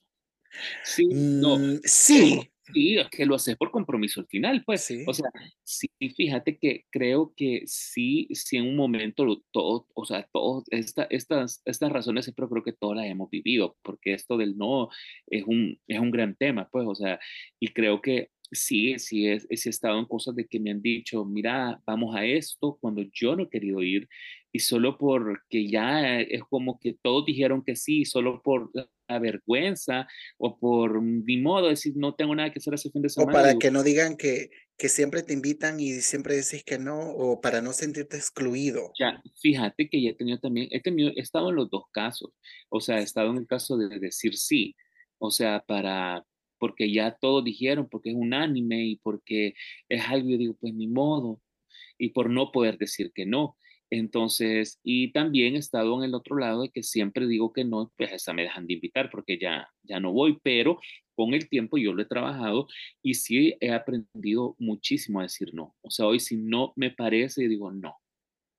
[0.83, 1.57] Sí, no.
[1.57, 2.51] Mm, sí.
[2.73, 4.85] Sí, es que lo haces por compromiso al final, pues.
[4.85, 5.03] Sí.
[5.07, 5.29] O sea,
[5.63, 11.03] sí, fíjate que creo que sí, sí en un momento todo, o sea, todas esta,
[11.09, 14.89] estas, estas razones siempre creo que todas las hemos vivido, porque esto del no
[15.27, 17.19] es un, es un gran tema, pues, o sea,
[17.59, 20.81] y creo que sí, sí, es, sí he estado en cosas de que me han
[20.81, 24.07] dicho, mira, vamos a esto cuando yo no he querido ir
[24.51, 28.71] y solo porque ya es como que todos dijeron que sí, solo por
[29.17, 33.31] vergüenza o por mi modo, decir, no tengo nada que hacer ese fin de semana.
[33.31, 36.99] O para que no digan que, que siempre te invitan y siempre decís que no,
[36.99, 38.91] o para no sentirte excluido.
[38.99, 42.31] Ya, fíjate que ya he tenido también, he, tenido, he estado en los dos casos.
[42.69, 44.75] O sea, he estado en el caso de decir sí.
[45.17, 46.25] O sea, para,
[46.59, 49.53] porque ya todos dijeron, porque es un anime y porque
[49.89, 51.41] es algo, yo digo, pues ni modo.
[51.97, 53.57] Y por no poder decir que no.
[53.91, 57.91] Entonces, y también he estado en el otro lado de que siempre digo que no,
[57.97, 60.79] pues esa me dejan de invitar porque ya, ya no voy, pero
[61.15, 62.67] con el tiempo yo lo he trabajado
[63.01, 65.75] y sí he aprendido muchísimo a decir no.
[65.81, 67.95] O sea, hoy si no me parece, digo no.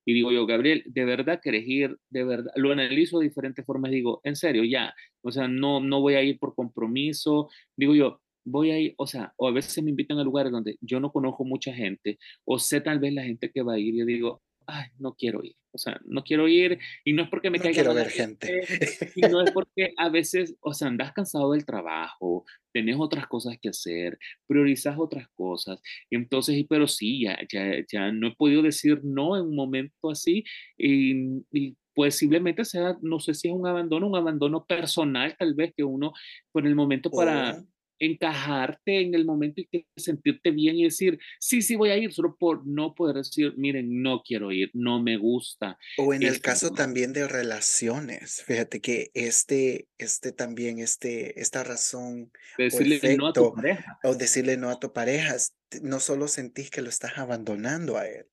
[0.05, 1.97] Y digo yo, Gabriel, ¿de verdad querés ir?
[2.09, 2.51] ¿De verdad?
[2.55, 3.91] Lo analizo de diferentes formas.
[3.91, 4.93] Digo, en serio, ya.
[5.21, 7.49] O sea, no, no voy a ir por compromiso.
[7.77, 10.77] Digo yo, voy a ir, o sea, o a veces me invitan a lugares donde
[10.81, 13.95] yo no conozco mucha gente, o sé tal vez la gente que va a ir,
[13.95, 15.55] yo digo, ay, no quiero ir.
[15.73, 18.61] O sea, no quiero ir y no es porque me no quiero ver gente.
[19.15, 23.57] Y no es porque a veces, o sea, andas cansado del trabajo, tenés otras cosas
[23.61, 25.81] que hacer, priorizas otras cosas.
[26.09, 30.43] Entonces, pero sí, ya, ya, ya no he podido decir no en un momento así
[30.77, 35.73] y, y posiblemente sea, no sé si es un abandono, un abandono personal tal vez
[35.75, 36.13] que uno
[36.51, 37.63] por el momento para,
[38.01, 42.11] encajarte en el momento y que sentirte bien y decir, sí, sí voy a ir,
[42.11, 45.77] solo por no poder decir, miren, no quiero ir, no me gusta.
[45.97, 52.31] O en el caso también de relaciones, fíjate que este, este también, este, esta razón
[52.57, 53.99] decirle o no a tu pareja.
[54.03, 55.35] O decirle no a tu pareja,
[55.83, 58.25] no solo sentís que lo estás abandonando a él,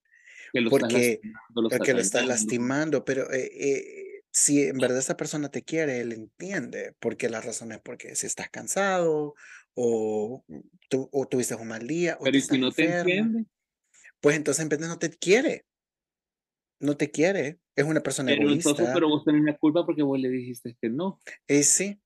[0.51, 5.17] que lo porque estás que lo estás lastimando, pero eh, eh, si en verdad esa
[5.17, 9.35] persona te quiere, él entiende, porque la razón es porque si estás cansado
[9.75, 10.43] o,
[10.89, 12.17] tú, o tuviste un mal día.
[12.19, 13.45] O Pero si no te entiende?
[14.21, 15.65] Pues entonces en vez de no te quiere.
[16.79, 17.59] No te quiere.
[17.75, 18.71] Es una persona pero egoísta.
[18.71, 21.19] Entonces, pero vos tenés la culpa porque vos le dijiste que no.
[21.47, 21.99] Eh, sí.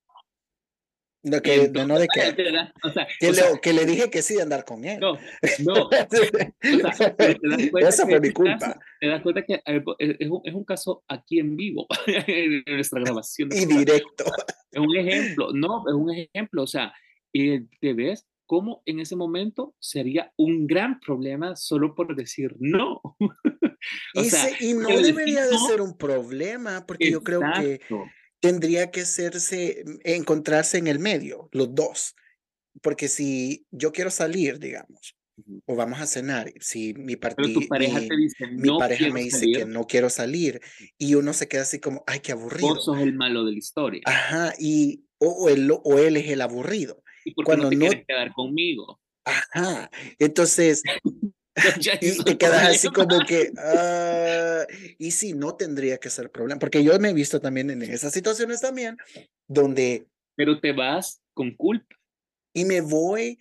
[1.26, 2.20] No, que, entonces, no de que,
[2.84, 5.00] o sea, que, o le, sea, que, le, dije que sí de andar con él.
[5.00, 5.14] No,
[5.60, 5.84] no.
[5.88, 7.16] o sea,
[7.88, 8.60] Esa fue mi culpa.
[8.60, 11.88] Caso, te das cuenta que es un, es un caso aquí en vivo,
[12.28, 13.50] en nuestra grabación.
[13.54, 14.26] Y directo.
[14.70, 16.64] Es un ejemplo, no, es un ejemplo.
[16.64, 16.94] O sea,
[17.34, 23.02] y te ves cómo en ese momento sería un gran problema solo por decir no.
[24.16, 27.32] o y, sea, se, y no debería de ser un problema, porque exacto.
[27.32, 27.82] yo creo que
[28.40, 32.16] tendría que hacerse, encontrarse en el medio, los dos.
[32.82, 35.16] Porque si yo quiero salir, digamos,
[35.66, 39.24] o vamos a cenar, si mi, tu pareja mi, te dice, mi no pareja me
[39.24, 39.58] dice salir.
[39.58, 40.62] que no quiero salir,
[40.98, 42.76] y uno se queda así como, ay, qué aburrido.
[42.76, 44.02] Vos sos el malo de la historia.
[44.06, 47.03] Ajá, y o, o, él, o él es el aburrido.
[47.26, 47.88] ¿Y por qué Cuando no te no...
[47.88, 49.00] quieres quedar conmigo?
[49.26, 50.84] Ajá, entonces
[52.02, 56.84] y te quedas así como que, uh, y sí, no tendría que ser problema, porque
[56.84, 58.98] yo me he visto también en esas situaciones también,
[59.48, 60.08] donde...
[60.36, 61.96] Pero te vas con culpa.
[62.54, 63.38] Y me voy,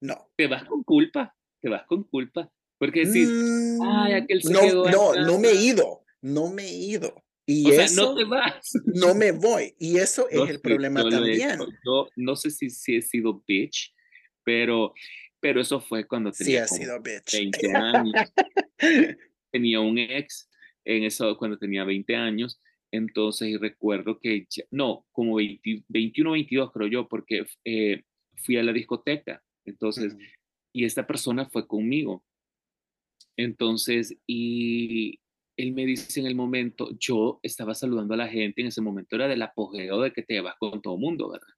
[0.00, 0.30] no.
[0.36, 4.60] Te vas con culpa, te vas con culpa, porque decís, mm, ay, aquel se no,
[4.60, 5.22] quedó No, acá.
[5.22, 7.23] no me he ido, no me he ido.
[7.46, 8.72] Y o eso, sea, no te vas.
[8.86, 9.74] No me voy.
[9.78, 11.58] Y eso no, es el problema yo también.
[11.84, 13.94] Yo no sé si, si he sido bitch,
[14.42, 14.94] pero
[15.44, 18.14] pero eso fue cuando tenía sí, como 20 años.
[19.52, 20.48] tenía un ex
[20.86, 22.62] en eso cuando tenía 20 años.
[22.90, 28.04] Entonces, y recuerdo que, ya, no, como 20, 21 22 creo yo, porque eh,
[28.36, 29.42] fui a la discoteca.
[29.66, 30.32] Entonces, uh -huh.
[30.72, 32.24] y esta persona fue conmigo.
[33.36, 35.20] Entonces, y
[35.56, 39.16] él me dice en el momento, yo estaba saludando a la gente, en ese momento
[39.16, 41.48] era del apogeo de que te vas con todo mundo, ¿verdad?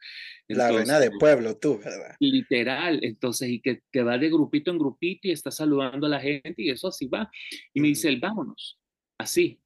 [0.48, 2.14] Entonces, la reina de pueblo, tú, ¿verdad?
[2.20, 6.20] Literal, entonces, y que, que va de grupito en grupito y está saludando a la
[6.20, 7.30] gente y eso así va.
[7.74, 8.78] Y me dice él, vámonos,
[9.18, 9.60] así,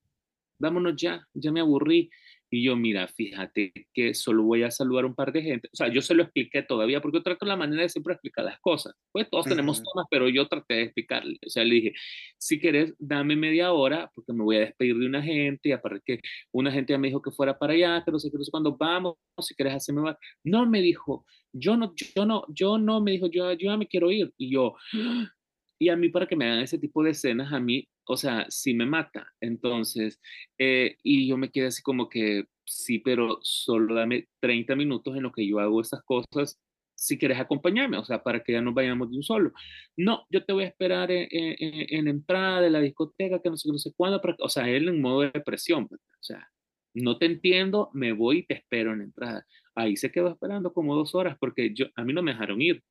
[0.58, 2.10] vámonos ya, ya me aburrí.
[2.52, 5.68] Y yo, mira, fíjate que solo voy a saludar a un par de gente.
[5.72, 8.44] O sea, yo se lo expliqué todavía, porque yo trato la manera de siempre explicar
[8.44, 8.94] las cosas.
[9.12, 9.52] Pues todos uh -huh.
[9.52, 11.38] tenemos tomas, pero yo traté de explicarle.
[11.46, 11.92] O sea, le dije,
[12.38, 16.00] si quieres, dame media hora, porque me voy a despedir de una gente, y aparte
[16.04, 16.20] que
[16.52, 18.50] una gente ya me dijo que fuera para allá, que no sé qué, no sé
[18.50, 20.18] cuándo vamos, si quieres hacerme mal.
[20.44, 23.86] No, me dijo, yo no, yo no, yo no, me dijo, yo, yo ya me
[23.86, 24.32] quiero ir.
[24.36, 24.74] Y yo,
[25.78, 28.46] y a mí para que me hagan ese tipo de escenas, a mí o sea,
[28.48, 29.28] sí me mata.
[29.40, 30.20] Entonces,
[30.58, 35.22] eh, y yo me quedé así como que, sí, pero solo dame 30 minutos en
[35.22, 36.58] lo que yo hago esas cosas,
[36.94, 39.52] si quieres acompañarme, o sea, para que ya nos vayamos de un solo.
[39.96, 43.56] No, yo te voy a esperar en, en, en entrada de la discoteca, que no
[43.56, 46.48] sé, no sé cuándo, para, o sea, él en modo de depresión, o sea,
[46.94, 49.46] no te entiendo, me voy y te espero en entrada.
[49.76, 52.82] Ahí se quedó esperando como dos horas porque yo, a mí no me dejaron ir.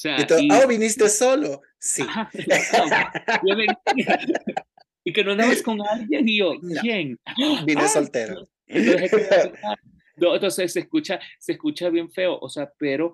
[0.00, 1.60] Sea, y y, oh, viniste solo.
[1.78, 2.00] Sí.
[2.08, 2.30] Ajá,
[3.46, 3.78] yo venía,
[5.04, 7.18] y que no andabas con alguien y yo, ¿quién?
[7.36, 8.48] No, Vine soltero.
[8.66, 9.10] Entonces,
[10.16, 13.12] no, entonces se escucha, se escucha bien feo, o sea, pero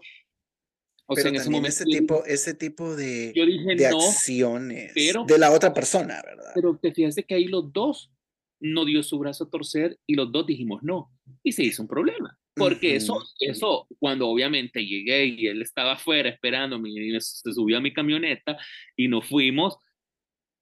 [1.06, 1.70] o sea, en ese momento.
[1.70, 6.52] Ese tipo, ese tipo de, de acciones pero, de la otra persona, ¿verdad?
[6.54, 8.12] Pero te fijas que ahí los dos
[8.60, 11.10] no dio su brazo a torcer y los dos dijimos no.
[11.42, 12.38] Y se hizo un problema.
[12.56, 17.82] Porque eso, eso, cuando obviamente llegué y él estaba afuera esperándome y se subió a
[17.82, 18.56] mi camioneta
[18.96, 19.76] y nos fuimos,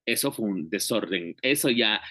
[0.04, 1.36] eso fue un desorden.
[1.40, 2.02] Eso ya,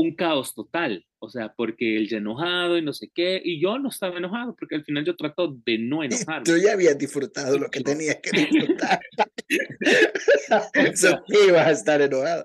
[0.00, 3.78] un caos total, o sea, porque él ya enojado y no sé qué, y yo
[3.78, 6.44] no estaba enojado, porque al final yo trato de no enojarme.
[6.44, 9.00] Tú ya habías disfrutado lo que tenías que disfrutar.
[10.74, 12.42] eso ibas a estar enojado.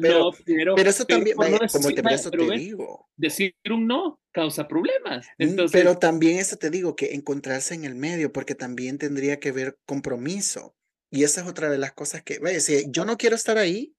[0.00, 3.08] pero, pero, eso también, como te, eso te digo.
[3.16, 5.26] Decir un no causa problemas.
[5.38, 9.38] Mm, Entonces, pero también eso te digo, que encontrarse en el medio, porque también tendría
[9.38, 10.76] que ver compromiso.
[11.10, 13.94] Y esa es otra de las cosas que, vaya, si yo no quiero estar ahí,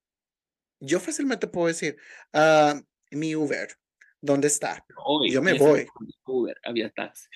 [0.80, 1.98] yo fácilmente puedo decir,
[2.34, 2.80] uh,
[3.12, 3.70] mi Uber,
[4.22, 4.84] ¿dónde está?
[5.30, 5.86] yo me voy.
[6.26, 7.28] Uber, había taxi.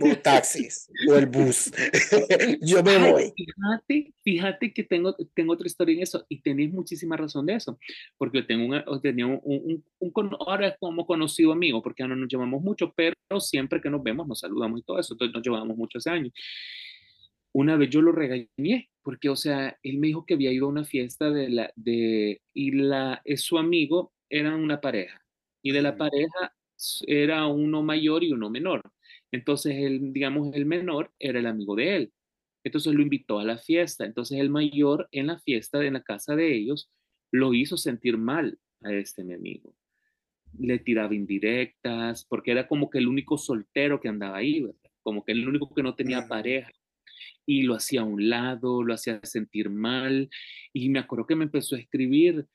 [0.00, 1.70] O taxis, o el bus.
[2.62, 3.32] yo me voy.
[3.36, 7.78] Fíjate, fíjate que tengo, tengo otra historia en eso y tenéis muchísima razón de eso,
[8.16, 12.30] porque tengo una, tenía un, un, un, ahora como conocido amigo, porque ahora no nos
[12.30, 15.76] llevamos mucho, pero siempre que nos vemos nos saludamos y todo eso, entonces nos llevamos
[15.76, 16.32] muchos años.
[17.52, 20.70] Una vez yo lo regañé porque, o sea, él me dijo que había ido a
[20.70, 25.20] una fiesta de la, de, y la, es su amigo, eran una pareja,
[25.62, 26.54] y de la pareja
[27.06, 28.82] era uno mayor y uno menor.
[29.32, 32.12] Entonces, el, digamos, el menor era el amigo de él.
[32.64, 34.04] Entonces lo invitó a la fiesta.
[34.04, 36.90] Entonces el mayor en la fiesta, en la casa de ellos,
[37.30, 39.74] lo hizo sentir mal a este mi amigo.
[40.58, 44.80] Le tiraba indirectas, porque era como que el único soltero que andaba ahí, ¿verdad?
[45.02, 46.70] Como que el único que no tenía pareja
[47.46, 50.30] y lo hacía a un lado, lo hacía sentir mal.
[50.72, 52.46] Y me acuerdo que me empezó a escribir,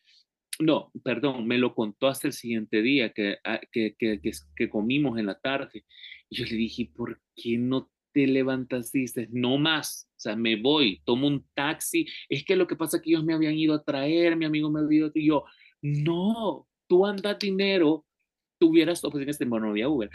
[0.60, 4.20] no, perdón, me lo contó hasta el siguiente día que, ah, que, que,
[4.56, 5.86] que, comimos en la tarde.
[6.30, 8.92] Y yo le dije, ¿por qué no te levantas?
[8.92, 12.06] Dices, no más, o sea, me voy, tomo un taxi.
[12.28, 14.70] Es que lo que pasa es que ellos me habían ido a traer, mi amigo
[14.70, 15.46] me había ido, y yo,
[15.82, 18.06] no, tú andas dinero,
[18.60, 20.10] tuvieras, pues en este momento no había Uber,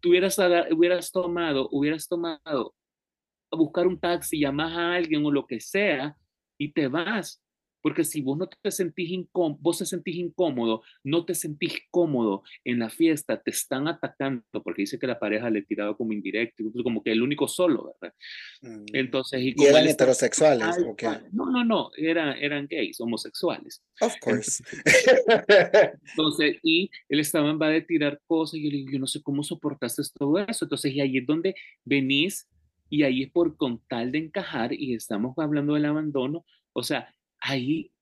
[0.00, 0.38] tuvieras,
[0.72, 2.74] hubieras tomado, hubieras tomado
[3.50, 6.16] a buscar un taxi, llamas a alguien o lo que sea
[6.58, 7.42] y te vas.
[7.86, 12.42] Porque si vos no te sentís incómodo, vos te sentís incómodo, no te sentís cómodo
[12.64, 16.64] en la fiesta, te están atacando, porque dice que la pareja le tiraba como indirecto,
[16.82, 18.16] como que el único solo, ¿verdad?
[18.60, 18.86] Mm.
[18.92, 20.66] Entonces, y, eran heterosexuales?
[21.30, 23.80] No, no, no, eran, eran gays, homosexuales.
[24.00, 24.64] Of course.
[26.10, 29.06] Entonces, y él estaba en va de tirar cosas, y yo le digo, yo no
[29.06, 30.64] sé cómo soportaste todo eso.
[30.64, 32.48] Entonces, y ahí es donde venís
[32.90, 37.14] y ahí es por con tal de encajar y estamos hablando del abandono, o sea,
[37.46, 37.92] ahí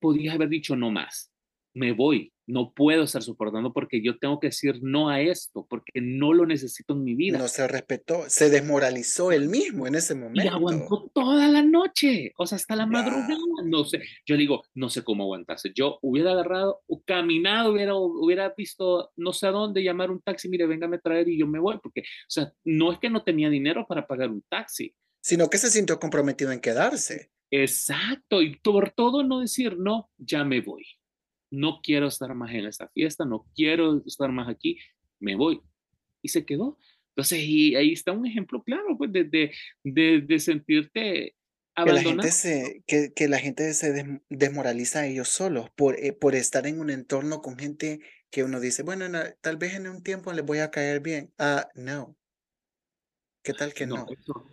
[0.00, 1.32] podías haber dicho no más,
[1.74, 6.00] me voy, no puedo estar soportando porque yo tengo que decir no a esto, porque
[6.00, 7.38] no lo necesito en mi vida.
[7.38, 10.42] No se respetó, se desmoralizó él mismo en ese momento.
[10.42, 14.88] Y aguantó toda la noche, o sea, hasta la madrugada, no sé, yo digo, no
[14.88, 15.72] sé cómo aguantase.
[15.74, 20.48] Yo hubiera agarrado, o caminado, hubiera, hubiera visto no sé a dónde llamar un taxi,
[20.48, 23.24] mire, véngame a traer y yo me voy, porque, o sea, no es que no
[23.24, 24.94] tenía dinero para pagar un taxi.
[25.20, 27.30] Sino que se sintió comprometido en quedarse.
[27.62, 30.84] Exacto, y por todo no decir, no, ya me voy
[31.54, 34.78] no quiero estar más en esta fiesta, no quiero estar más aquí,
[35.20, 35.60] me voy.
[36.22, 36.78] Y se quedó.
[37.10, 39.24] Entonces, y ahí está un ejemplo claro, pues, de,
[39.84, 41.36] de, de, sentirte
[41.74, 42.10] abandonado.
[42.10, 46.12] Que la gente se, que, que la gente se desmoraliza a ellos solos por, eh,
[46.12, 49.06] por estar en un entorno con gente que uno dice, bueno,
[49.40, 51.32] tal vez en un tiempo les voy a caer bien.
[51.38, 52.16] Ah, no.
[53.44, 54.06] ¿Qué tal que no?
[54.10, 54.48] Eso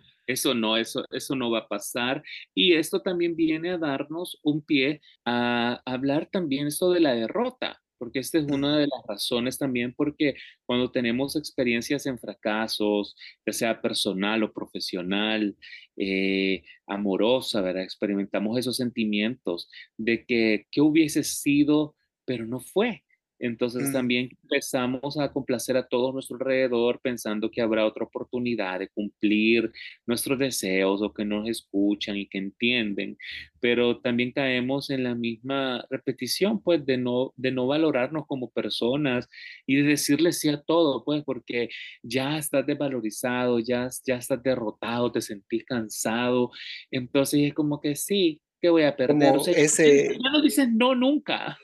[0.54, 2.22] no, eso, eso no va a pasar.
[2.54, 7.80] Y esto también viene a darnos un pie a hablar también esto de la derrota,
[7.98, 10.34] porque esta es una de las razones también porque
[10.66, 13.14] cuando tenemos experiencias en fracasos,
[13.46, 15.56] ya sea personal o profesional,
[15.96, 17.84] eh, amorosa, ¿verdad?
[17.84, 23.04] Experimentamos esos sentimientos de que, ¿qué hubiese sido, pero no fue?
[23.42, 23.92] Entonces mm.
[23.92, 29.72] también empezamos a complacer a todo nuestro alrededor pensando que habrá otra oportunidad de cumplir
[30.06, 33.18] nuestros deseos o que nos escuchan y que entienden,
[33.58, 39.28] pero también caemos en la misma repetición, pues, de no, de no valorarnos como personas
[39.66, 41.68] y de decirle sí a todo, pues, porque
[42.00, 46.52] ya estás desvalorizado, ya, ya estás derrotado, te sentís cansado,
[46.92, 49.36] entonces es como que sí, que voy a perder.
[49.36, 51.58] o ese, ya no dicen no nunca.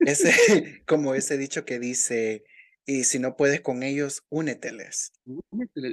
[0.00, 0.32] Ese,
[0.86, 2.44] como ese dicho que dice,
[2.84, 5.12] y si no puedes con ellos, úneteles.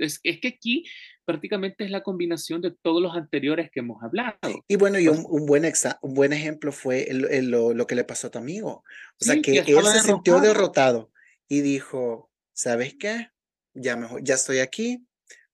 [0.02, 0.84] Es, es que aquí
[1.24, 4.38] prácticamente es la combinación de todos los anteriores que hemos hablado.
[4.68, 5.64] Y bueno, y un, un buen,
[6.02, 8.84] un buen ejemplo fue el, lo, lo, que le pasó a tu amigo.
[9.22, 11.12] O sea, que él se sintió derrotado
[11.48, 13.28] y dijo, ¿sabes qué?
[13.78, 15.06] ya mejor, ya estoy aquí,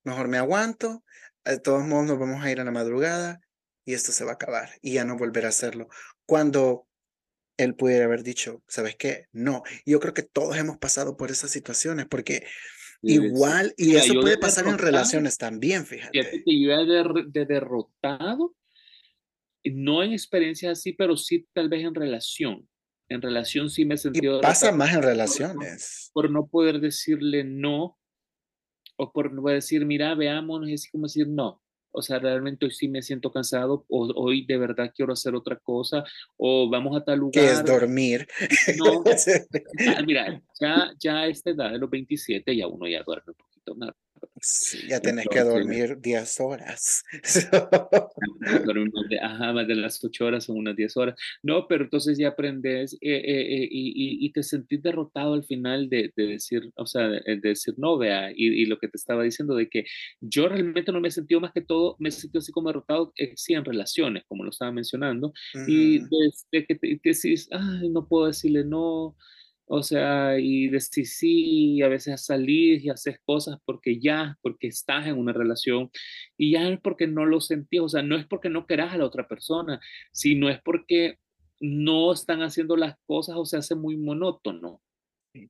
[0.03, 1.03] mejor me aguanto,
[1.45, 3.41] de todos modos nos vamos a ir a la madrugada
[3.85, 5.87] y esto se va a acabar y ya no volver a hacerlo.
[6.25, 6.87] Cuando
[7.57, 9.27] él pudiera haber dicho, ¿sabes qué?
[9.31, 9.63] No.
[9.85, 12.45] Yo creo que todos hemos pasado por esas situaciones porque
[13.01, 16.43] igual, y eso puede pasar en relaciones también, fíjate.
[16.45, 18.55] Que yo he de, derrotado,
[19.65, 22.67] no en experiencias así, pero sí tal vez en relación.
[23.09, 24.39] En relación sí me he sentido...
[24.39, 26.09] Y pasa más en relaciones.
[26.13, 27.99] Por, no poder decirle no,
[28.95, 31.62] o por no decir, mira, veámonos, es como decir no
[31.93, 35.57] o sea, realmente hoy sí me siento cansado, o hoy de verdad quiero hacer otra
[35.57, 36.03] cosa,
[36.37, 37.43] o vamos a tal lugar.
[37.43, 38.27] Que es dormir.
[38.77, 39.03] No,
[40.05, 43.75] mira, ya, ya a esta edad de los 27 ya uno ya duerme un poquito
[43.75, 43.91] más
[44.87, 47.03] ya tenés que dormir 10 horas.
[49.21, 51.15] Ajá, más de las 8 horas son unas 10 horas.
[51.41, 55.89] No, pero entonces ya aprendes eh, eh, eh, y, y, te sentís derrotado al final
[55.89, 59.23] de, de decir, o sea, de, decir no, vea, y, y, lo que te estaba
[59.23, 59.85] diciendo de que
[60.21, 63.13] yo realmente no me he sentido más que todo, me he sentido así como derrotado,
[63.35, 65.33] sí, en relaciones, como lo estaba mencionando,
[65.67, 69.15] y desde que te, decís, ay, no puedo decirle no,
[69.65, 75.07] o sea, y decir sí, a veces salís y haces cosas porque ya, porque estás
[75.07, 75.89] en una relación
[76.37, 78.97] y ya es porque no lo sentís, o sea, no es porque no querás a
[78.97, 79.79] la otra persona,
[80.11, 81.17] sino es porque
[81.59, 84.81] no están haciendo las cosas o se hace muy monótono.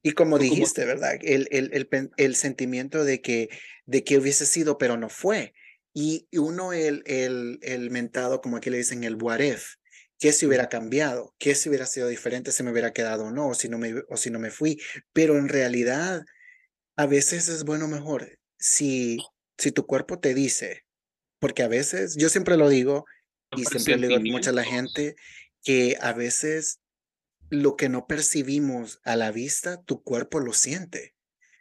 [0.01, 1.15] Y como dijiste, ¿verdad?
[1.21, 3.49] El, el, el, el, sentimiento de que,
[3.85, 5.53] de que hubiese sido, pero no fue.
[5.93, 9.75] Y uno, el, el, el mentado, como aquí le dicen, el what if,
[10.23, 13.49] qué si hubiera cambiado, qué si hubiera sido diferente, si me hubiera quedado o no,
[13.49, 14.79] o si no me, o si no me fui.
[15.11, 16.23] Pero en realidad,
[16.95, 19.17] a veces es bueno mejor si,
[19.57, 20.85] si tu cuerpo te dice,
[21.39, 23.03] porque a veces, yo siempre lo digo,
[23.53, 25.17] y siempre le digo mucho a la gente,
[25.61, 26.79] que a veces
[27.49, 31.15] lo que no percibimos a la vista, tu cuerpo lo siente.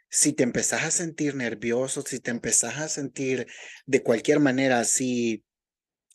[0.09, 3.45] Si te empezás a sentir nervioso, si te empezás a sentir
[3.85, 5.43] de cualquier manera así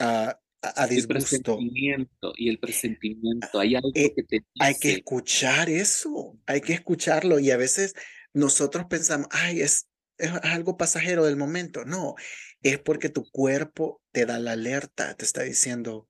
[0.00, 0.32] uh,
[0.62, 1.12] a, disgusto.
[1.12, 6.60] El presentimiento y el presentimiento, hay algo eh, que te Hay que escuchar eso, hay
[6.60, 7.94] que escucharlo y a veces
[8.34, 9.88] nosotros pensamos, ay, es,
[10.18, 11.84] es algo pasajero del momento.
[11.84, 12.14] No,
[12.62, 16.08] es porque tu cuerpo te da la alerta, te está diciendo,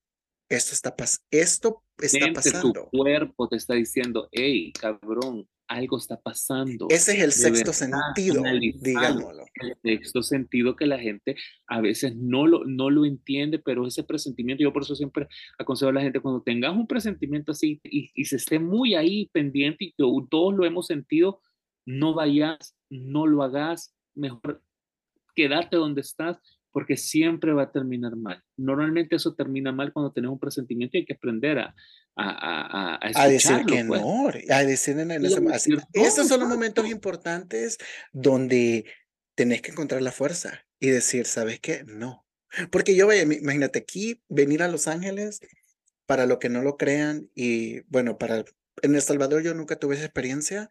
[0.49, 2.89] esto está, pas esto está pasando.
[2.91, 6.87] Tu cuerpo te está diciendo, hey, cabrón, algo está pasando.
[6.91, 8.43] Ese es el sexto sentido,
[8.81, 9.45] digámoslo.
[9.55, 14.03] El sexto sentido que la gente a veces no lo, no lo entiende, pero ese
[14.03, 18.11] presentimiento, yo por eso siempre aconsejo a la gente, cuando tengas un presentimiento así y,
[18.15, 21.41] y se esté muy ahí pendiente y que todos lo hemos sentido,
[21.87, 24.63] no vayas, no lo hagas, mejor
[25.35, 26.39] quédate donde estás
[26.73, 28.43] porque siempre va a terminar mal.
[28.57, 31.75] Normalmente eso termina mal cuando tenemos un presentimiento y hay que aprender a,
[32.17, 34.01] a, a, a, decir que pues.
[34.01, 35.11] no, a decir en,
[35.93, 37.79] Estos son los momentos importantes
[38.13, 38.85] donde
[39.35, 41.85] tenés que encontrar la fuerza y decir, ¿sabes qué?
[41.87, 42.27] No.
[42.71, 45.41] Porque yo, imagínate aquí, venir a Los Ángeles,
[46.07, 48.45] para lo que no lo crean, y bueno, para
[48.83, 50.69] en El Salvador yo nunca tuve esa experiencia,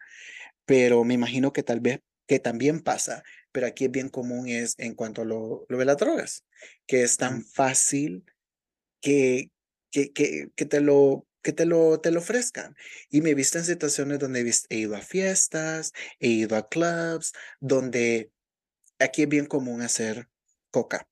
[0.66, 4.76] pero me imagino que tal vez que también pasa, pero aquí es bien común es
[4.78, 6.46] en cuanto a lo, lo de las drogas,
[6.86, 8.26] que es tan fácil
[9.02, 9.52] que,
[9.92, 12.76] que, que, que te lo que te lo, te lo ofrezcan.
[13.10, 17.32] Y me he visto en situaciones donde he, ido a fiestas, he ido a clubs,
[17.62, 18.32] donde
[19.00, 20.28] aquí es bien común hacer
[20.72, 21.08] coca.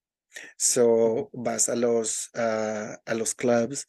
[0.57, 3.88] So vas a los, a los clubs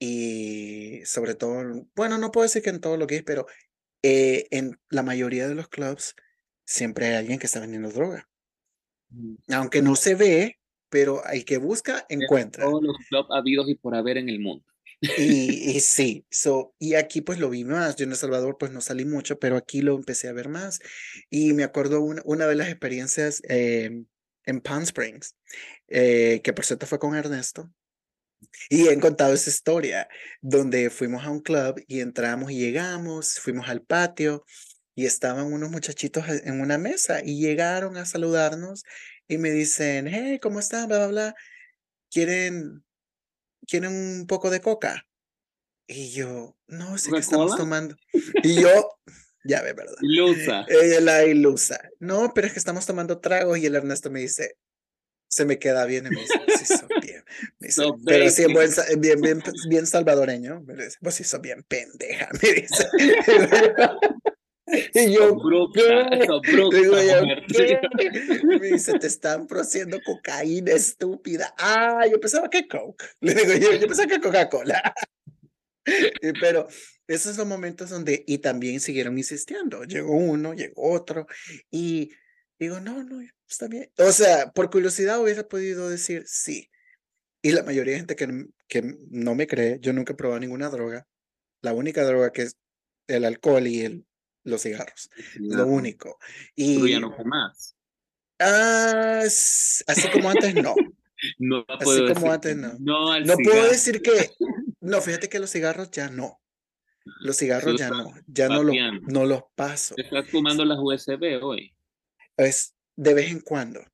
[0.00, 3.46] y sobre todo, bueno, no puedo decir que en todo lo que es, pero
[4.02, 6.16] eh, en la mayoría de los clubs
[6.66, 8.28] siempre hay alguien que está vendiendo droga.
[9.10, 9.36] Mm.
[9.52, 10.58] Aunque no se ve,
[10.90, 12.64] pero hay que busca, encuentra.
[12.64, 14.64] Todos los clubs habidos y por haber en el mundo.
[15.00, 17.96] Y, sí, so, y aquí pues lo vi más.
[17.96, 20.80] Yo en El Salvador pues no salí mucho, pero aquí lo empecé a ver más.
[21.30, 24.06] Y me acuerdo una, una de las experiencias em,
[24.44, 25.36] en Palm Springs,
[25.88, 27.70] eh, que por cierto fue con Ernesto.
[28.68, 30.08] Y he contado esa historia
[30.42, 34.44] donde fuimos a un club y entramos y llegamos, fuimos al patio
[34.96, 38.82] y estaban unos muchachitos en una mesa y llegaron a saludarnos
[39.28, 40.88] y me dicen, hey, ¿cómo están?
[40.88, 41.34] Bla, bla, bla.
[42.10, 42.82] ¿Quieren
[43.66, 45.06] ¿quieren un poco de coca?
[45.86, 47.94] Y yo, no sé qué estamos tomando.
[48.42, 48.98] Y yo,
[49.44, 49.94] ya ve, ¿verdad?
[50.00, 50.64] Ilusa.
[50.68, 51.80] Ella la ilusa.
[52.00, 54.56] No, pero es que estamos tomando tragos y el Ernesto me dice,
[55.28, 57.22] se me queda bien y me dice, sí, son bien.
[58.04, 58.46] pero sí,
[58.98, 60.62] bien, bien, bien, salvadoreño.
[60.62, 62.88] Me dice, vos sí sos bien pendeja, me dice.
[64.94, 65.36] Y yo,
[68.44, 71.54] Me dice, te están produciendo cocaína estúpida.
[71.58, 73.04] Ah, yo pensaba que Coke.
[73.20, 74.94] Le digo yo, yo pensaba que Coca-Cola.
[76.40, 76.66] Pero
[77.06, 79.84] esos son momentos donde, y también siguieron insistiendo.
[79.84, 81.26] Llegó uno, llegó otro,
[81.70, 82.10] y
[82.58, 83.90] Digo, no, no, está bien.
[83.98, 86.70] O sea, por curiosidad hubiera podido decir sí.
[87.42, 90.70] Y la mayoría de gente que, que no me cree, yo nunca he probado ninguna
[90.70, 91.06] droga.
[91.62, 92.56] La única droga que es
[93.08, 94.06] el alcohol y el,
[94.46, 95.10] los cigarros.
[95.38, 96.18] Lo único.
[96.54, 97.76] Y, ya no más.
[98.38, 100.74] Ah, así como antes, no.
[101.38, 102.74] no así como antes, no.
[102.78, 104.30] No, no puedo decir que.
[104.80, 106.40] No, fíjate que los cigarros ya no.
[107.20, 108.14] Los cigarros ya no.
[108.26, 109.94] Ya no, no los paso.
[109.96, 111.74] ¿Estás fumando las USB hoy?
[112.36, 113.84] Es de vez en cuando.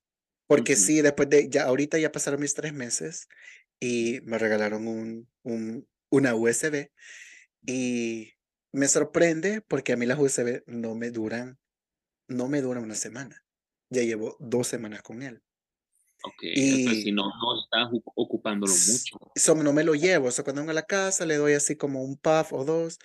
[0.46, 1.48] Porque sí, después de.
[1.48, 3.28] Ya, ahorita ya pasaron mis tres meses
[3.80, 6.90] y me regalaron un, un, una USB.
[7.64, 8.32] Y
[8.72, 11.58] me sorprende porque a mí las USB no me duran,
[12.28, 13.44] no me duran una semana.
[13.90, 15.42] Ya llevo dos semanas con él.
[16.24, 19.32] Ok, y si no, no estás ocupándolo mucho.
[19.34, 21.76] Eso no me lo llevo, o sea, cuando vengo a la casa le doy así
[21.76, 22.98] como un puff o dos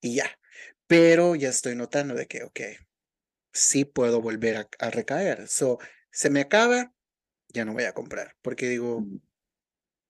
[0.00, 0.38] y ya.
[0.86, 2.60] Pero ya estoy notando de que, ok,
[3.52, 5.48] sí puedo volver a, a recaer.
[5.48, 5.78] So,
[6.10, 6.94] se me acaba,
[7.48, 9.04] ya no voy a comprar, porque digo,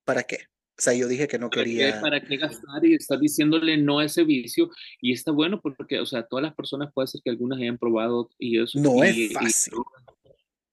[0.05, 0.47] ¿para qué?
[0.75, 2.01] O sea, yo dije que no quería.
[2.01, 4.71] ¿Para qué gastar y estar diciéndole no a ese vicio?
[5.01, 8.29] Y está bueno porque, o sea, todas las personas puede ser que algunas hayan probado
[8.39, 8.79] y eso.
[8.79, 9.73] No es fácil.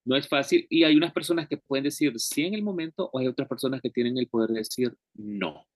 [0.07, 0.67] no es fácil.
[0.71, 3.83] Y hay unas personas que pueden decir sí en el momento, o hay otras personas
[3.83, 5.67] que tienen el poder de decir no.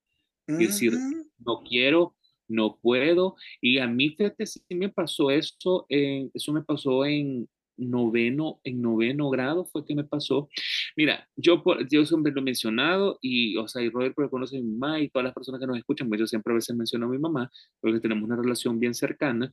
[0.46, 0.92] Decir,
[1.38, 2.16] no quiero,
[2.48, 3.36] no puedo.
[3.60, 7.46] Y a mí, fíjate, sí me pasó eso, eso me pasó en,
[7.76, 10.48] noveno, en noveno grado fue que me pasó.
[10.96, 14.60] Mira, yo, yo siempre lo he mencionado y, o sea, y Robert porque conoce a
[14.60, 17.06] mi mamá y todas las personas que nos escuchan, pues yo siempre a veces menciono
[17.06, 17.50] a mi mamá
[17.80, 19.52] porque tenemos una relación bien cercana.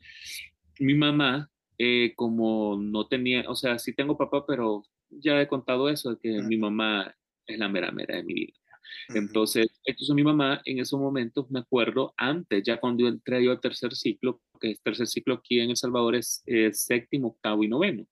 [0.80, 5.90] Mi mamá, eh, como no tenía, o sea, sí tengo papá, pero ya he contado
[5.90, 7.16] eso, que mi mamá
[7.46, 8.61] es la mera mera de mi vida.
[9.10, 13.60] Entonces, es mi mamá en esos momentos, me acuerdo, antes, ya cuando entré yo al
[13.60, 18.06] tercer ciclo, que el tercer ciclo aquí en El Salvador es, séptimo, octavo y noveno.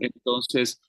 [0.00, 0.80] Entonces,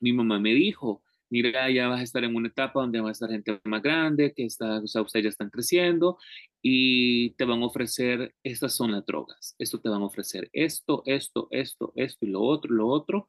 [0.00, 3.12] mi mamá me dijo, mira, ya vas a estar en una etapa donde va a
[3.12, 6.18] estar gente más grande, que está, o sea, ustedes ya están creciendo
[6.60, 11.02] y te van a ofrecer, estas son las drogas, esto te van a ofrecer esto,
[11.06, 13.28] esto, esto, esto y lo otro, lo otro.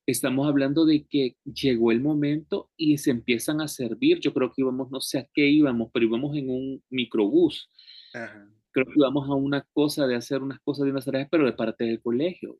[0.07, 4.19] Estamos hablando de que llegó el momento y se empiezan a servir.
[4.21, 7.71] Yo creo que íbamos, no sé a qué íbamos, pero íbamos en un microbús.
[8.15, 8.49] Ajá
[8.83, 11.53] creo que íbamos a una cosa de hacer unas cosas de unas tareas, pero de
[11.53, 12.57] parte del colegio.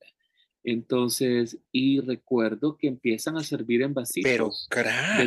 [0.65, 4.31] Entonces, y recuerdo que empiezan a servir en vasitos.
[4.31, 5.19] Pero crack.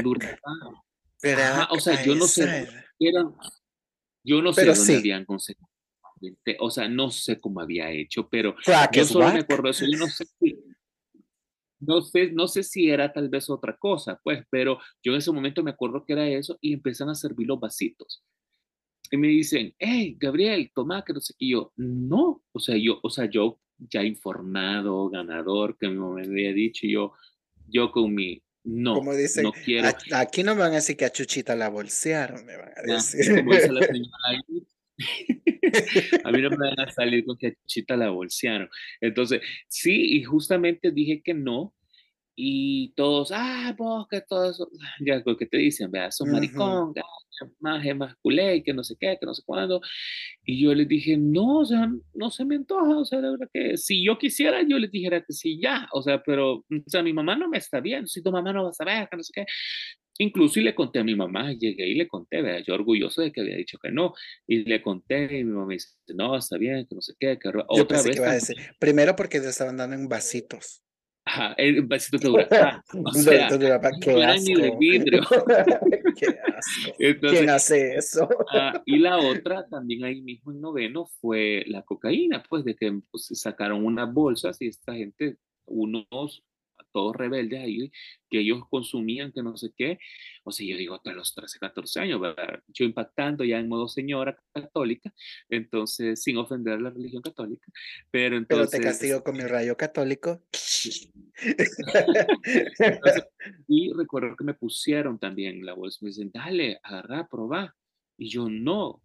[1.22, 1.38] De
[1.70, 2.68] o sea, yo no sé,
[3.00, 3.36] eran,
[4.24, 5.68] yo no sé dónde habían conseguido.
[6.60, 8.56] O sea, no sé cómo había hecho, pero
[8.92, 9.86] yo solo me acuerdo eso.
[9.86, 10.64] Yo no sé si,
[11.80, 15.32] no sé, no sé si era tal vez otra cosa, pues, pero yo en ese
[15.32, 18.24] momento me acuerdo que era eso y empiezan a servir los vasitos
[19.12, 21.50] y me dicen, hey, Gabriel, toma, que no sé qué.
[21.50, 26.88] yo, no, o sea, yo, o sea, yo ya informado, ganador, que me había dicho,
[26.88, 27.14] yo,
[27.68, 29.90] yo con mi, no, como no quiero.
[30.14, 33.36] Aquí no me van a decir que a Chuchita la bolsearon, me van a decir.
[33.38, 34.10] como dice la señora
[36.24, 38.70] a mí no me van a salir con que a Chuchita la bolsearon.
[39.02, 41.74] Entonces, sí, y justamente dije que no,
[42.44, 44.68] y todos, ah, vos que todo eso,
[45.06, 46.92] ya lo que te dicen, vea, son maricón,
[47.60, 49.80] más más culé, que no sé qué, que no sé cuándo.
[50.44, 53.48] Y yo les dije, no, o sea, no se me antoja, o sea, de verdad
[53.54, 57.04] que si yo quisiera, yo les dijera que sí, ya, o sea, pero, o sea,
[57.04, 59.24] mi mamá no me está bien, si tu mamá no va a saber, que no
[59.24, 59.46] sé qué.
[60.18, 62.64] Incluso y le conté a mi mamá, llegué y le conté, ¿verdad?
[62.66, 64.16] yo orgulloso de que había dicho que no,
[64.48, 67.38] y le conté, y mi mamá me dice, no, está bien, que no sé qué,
[67.38, 68.20] que otra vez.
[68.20, 70.82] Que a decir, primero porque te estaban dando en vasitos.
[71.32, 72.48] Ajá, el vasito que dura.
[72.52, 73.48] Ah, o sea,
[74.02, 74.60] qué asco.
[74.60, 75.22] de vidrio.
[76.18, 77.28] qué asco.
[77.30, 78.28] ¿Quién hace eso?
[78.52, 83.00] Ah, y la otra, también ahí mismo en noveno, fue la cocaína, pues de que
[83.10, 86.44] pues, sacaron unas bolsas y esta gente, unos
[86.92, 87.92] todos rebeldes ahí,
[88.30, 90.00] que ellos consumían, que no sé qué.
[90.44, 92.62] O sea, yo digo, hasta los 13, 14 años, ¿verdad?
[92.68, 95.14] Yo impactando ya en modo señora católica,
[95.50, 97.72] entonces, sin ofender a la religión católica,
[98.10, 98.70] pero entonces...
[98.72, 100.42] Pero te castigo con mi rayo católico.
[103.68, 107.76] y recuerdo que me pusieron también la bolsa, me dicen, dale, agarra, probá.
[108.18, 109.02] Y yo, no,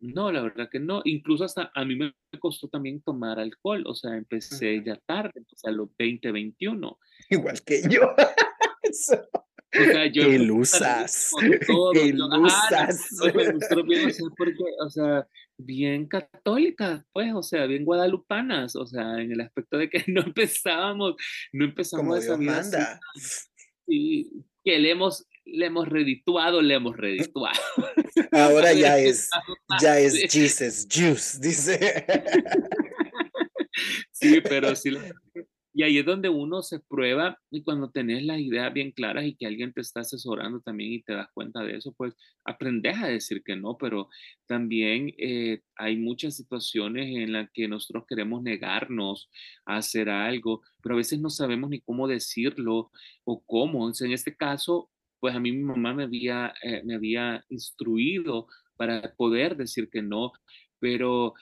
[0.00, 1.02] no, la verdad que no.
[1.04, 3.84] Incluso hasta a mí me costó también tomar alcohol.
[3.86, 6.98] O sea, empecé ya tarde, empecé a los 20, 21.
[7.30, 8.14] Igual que yo.
[9.72, 11.30] O sea, yo ilusas.
[14.36, 19.78] Porque, o sea, bien católicas, pues, o sea, bien guadalupanas, o sea, en el aspecto
[19.78, 21.14] de que no empezábamos,
[21.52, 23.00] no empezamos Como esa vida manda.
[23.86, 27.60] y que le hemos, le hemos redituado, le hemos redituado.
[28.32, 29.28] Ahora ya es,
[29.80, 32.06] ya es Jesus Juice, dice.
[34.12, 34.90] Sí, pero sí.
[35.72, 39.34] Y ahí es donde uno se prueba y cuando tenés las ideas bien claras y
[39.34, 43.06] que alguien te está asesorando también y te das cuenta de eso, pues aprendes a
[43.06, 44.08] decir que no, pero
[44.46, 49.30] también eh, hay muchas situaciones en las que nosotros queremos negarnos
[49.64, 52.90] a hacer algo, pero a veces no sabemos ni cómo decirlo
[53.24, 53.88] o cómo.
[53.88, 54.90] en este caso,
[55.20, 60.02] pues a mí mi mamá me había, eh, me había instruido para poder decir que
[60.02, 60.32] no,
[60.80, 61.34] pero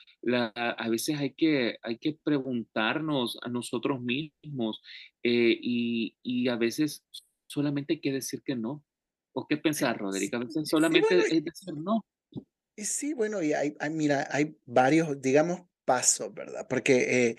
[0.57, 4.83] a veces hay que, hay que preguntarnos a nosotros mismos
[5.23, 7.05] eh, y, a veces
[7.47, 8.85] solamente hay que decir que no.
[9.33, 10.35] ¿O qué pensar, Roderick?
[10.35, 12.05] A veces solamente es decir no.
[12.77, 16.67] Sí, bueno, y hay, mira, hay varios, digamos, pasos, ¿verdad?
[16.69, 17.37] Porque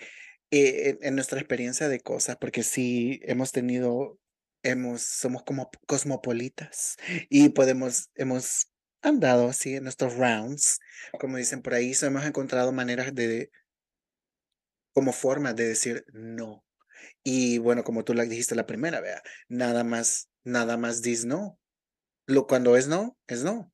[0.50, 4.18] eh, en nuestra experiencia de cosas, porque sí hemos tenido
[4.62, 6.96] hemos, somos como cosmopolitas
[7.28, 8.70] y podemos, hemos
[9.02, 10.78] andado así en nuestros rounds,
[11.18, 13.50] como dicen por ahí, hemos encontrado maneras de,
[14.92, 16.64] como formas de decir no.
[17.22, 21.58] Y bueno, como tú la dijiste la primera, vea, nada más, nada más dis no.
[22.26, 23.72] Lo, cuando es no, es no.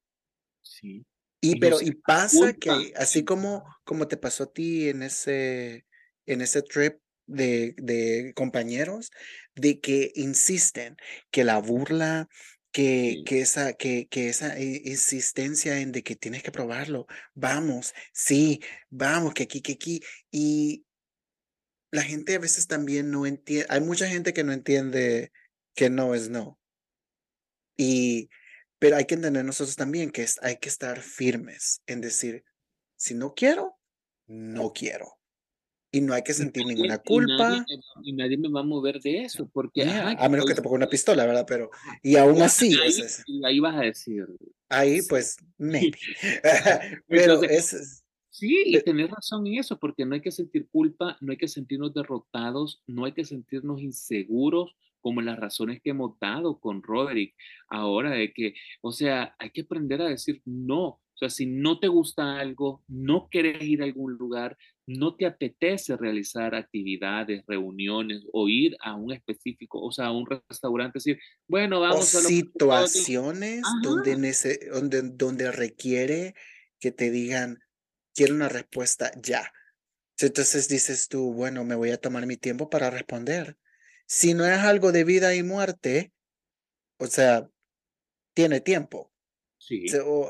[0.62, 1.06] Sí.
[1.40, 5.86] Y, pero, y pasa que así como, como te pasó a ti en ese,
[6.24, 9.10] en ese trip de, de compañeros
[9.56, 10.96] de que insisten
[11.30, 12.28] que la burla,
[12.70, 18.60] que, que, esa, que, que esa insistencia en de que tienes que probarlo, vamos, sí,
[18.90, 20.84] vamos, que aquí, que aquí, y
[21.90, 25.32] la gente a veces también no entiende, hay mucha gente que no entiende
[25.74, 26.58] que no es no.
[27.78, 28.28] Y,
[28.78, 32.44] pero hay que entender nosotros también que es, hay que estar firmes en decir,
[32.96, 33.78] si no quiero,
[34.26, 35.15] no quiero
[35.96, 37.64] y no hay que sentir ninguna culpa.
[38.02, 39.82] Y nadie, me va a mover de eso, porque...
[39.82, 41.46] a menos que te ponga una pistola, ¿verdad?
[41.48, 41.70] Pero,
[42.02, 42.76] y aún así...
[43.44, 44.26] Ahí, vas a decir.
[44.68, 45.98] Ahí, pues, maybe.
[47.08, 48.02] Pero es...
[48.28, 51.48] Sí, y tenés razón en eso, porque no hay que sentir culpa, no hay que
[51.48, 57.34] sentirnos derrotados, no hay que sentirnos inseguros, como las razones que hemos dado con Roderick
[57.68, 61.00] ahora, de que, o sea, hay que aprender a decir no.
[61.16, 65.26] O sea, si no te gusta algo, no quieres ir a algún lugar, no te
[65.26, 71.18] apetece realizar actividades, reuniones o ir a un específico, o sea, a un restaurante, decir,
[71.48, 72.20] bueno, vamos a...
[72.20, 74.14] Situaciones donde,
[74.72, 76.34] donde, donde requiere
[76.78, 77.58] que te digan,
[78.14, 79.52] quiero una respuesta ya.
[80.18, 83.58] Entonces dices tú, bueno, me voy a tomar mi tiempo para responder.
[84.06, 86.12] Si no es algo de vida y muerte,
[86.98, 87.50] o sea,
[88.34, 89.12] tiene tiempo.
[89.58, 89.86] Sí.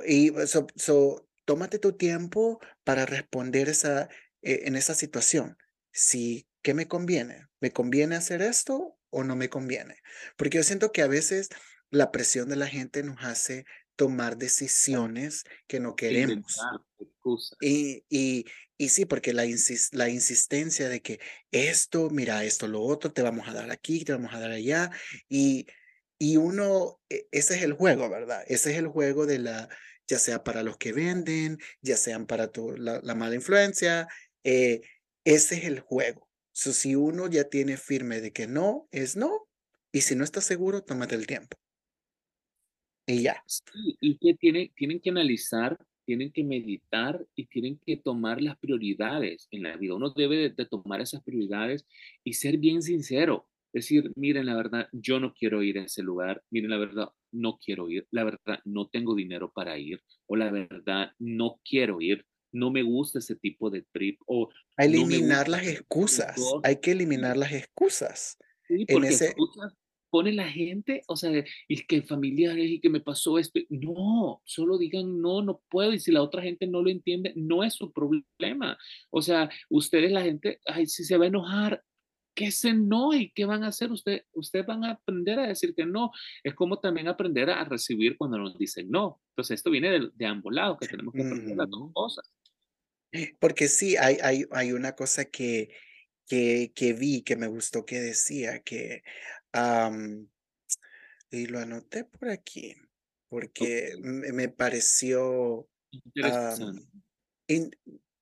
[0.07, 4.09] y so, tómate tu tiempo para responder esa,
[4.43, 5.57] eh, en esa situación.
[5.93, 7.47] Si, ¿qué me conviene?
[7.61, 9.97] ¿Me conviene hacer esto o no me conviene?
[10.37, 11.49] Porque yo siento que a veces
[11.91, 13.65] la presión de la gente nos hace
[13.97, 16.59] tomar decisiones que no queremos.
[17.61, 18.45] Y, y,
[18.77, 19.45] y, sí, porque la,
[19.93, 21.19] la insistencia de que
[21.51, 24.91] esto, mira, esto, lo otro, te vamos a dar aquí, te vamos a dar allá.
[25.29, 25.67] Y,
[26.19, 28.45] y uno, e, ese es el juego, ¿verdad?
[28.47, 29.69] Ese es el juego de la,
[30.07, 34.07] ya sea para los que venden, ya sean para tu, la, la mala influencia,
[34.47, 34.81] eh,
[35.25, 36.29] ese es el juego.
[36.53, 39.49] si uno ya tiene firme de que no, es no.
[39.93, 41.57] Y si no está seguro, tómate el tiempo.
[43.09, 43.43] Y ya.
[44.01, 49.49] y que tiene, tienen que analizar, tienen que meditar y tienen que tomar las prioridades
[49.51, 49.97] en la vida.
[49.97, 51.85] Uno debe de, tomar esas prioridades
[52.23, 53.49] y ser bien sincero.
[53.73, 57.59] decir, miren, la verdad, yo no quiero ir a ese lugar, miren, la verdad, no
[57.59, 62.25] quiero ir, la verdad, no tengo dinero para ir, o la verdad, no quiero ir,
[62.57, 64.49] no me gusta ese tipo de trip, o...
[64.77, 68.39] eliminar las excusas, hay que eliminar las excusas.
[68.67, 69.75] Sí, porque excusas
[70.11, 71.31] pone la gente, o sea,
[71.69, 73.61] y que familiares y que me pasó esto.
[73.69, 75.93] No, solo digan no, no puedo.
[75.93, 78.79] Y si la otra gente no lo entiende, no es su problema.
[79.11, 81.85] O sea, ustedes, la gente, ay, si se va a enojar,
[82.35, 83.15] ¿qué se no?
[83.15, 83.93] ¿Y qué van a hacer?
[83.93, 86.11] Usted, ustedes van a aprender a decir que no.
[86.43, 89.21] Es como también aprender a recibir cuando nos dicen no.
[89.33, 92.33] Entonces, esto viene de, de ambos lados, que tenemos que aprender las dos cosas.
[93.41, 95.71] Porque sí, hay, hay, hay una cosa que,
[96.27, 99.03] que, que vi que me gustó que decía que
[101.31, 102.77] y lo anoté por aquí,
[103.29, 105.69] porque me pareció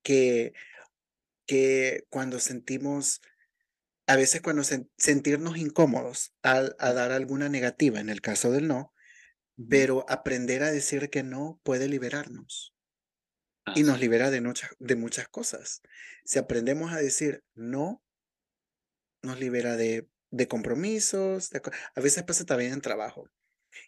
[0.03, 0.53] que,
[1.47, 3.21] que cuando sentimos,
[4.07, 8.93] a veces cuando sentirnos incómodos al, a dar alguna negativa, en el caso del no,
[9.69, 12.74] pero aprender a decir que no puede liberarnos.
[13.75, 14.43] Y nos libera de,
[14.79, 15.81] de muchas cosas.
[16.25, 18.03] Si aprendemos a decir no,
[19.23, 21.51] nos libera de de compromisos,
[21.95, 23.29] a veces pasa también en trabajo.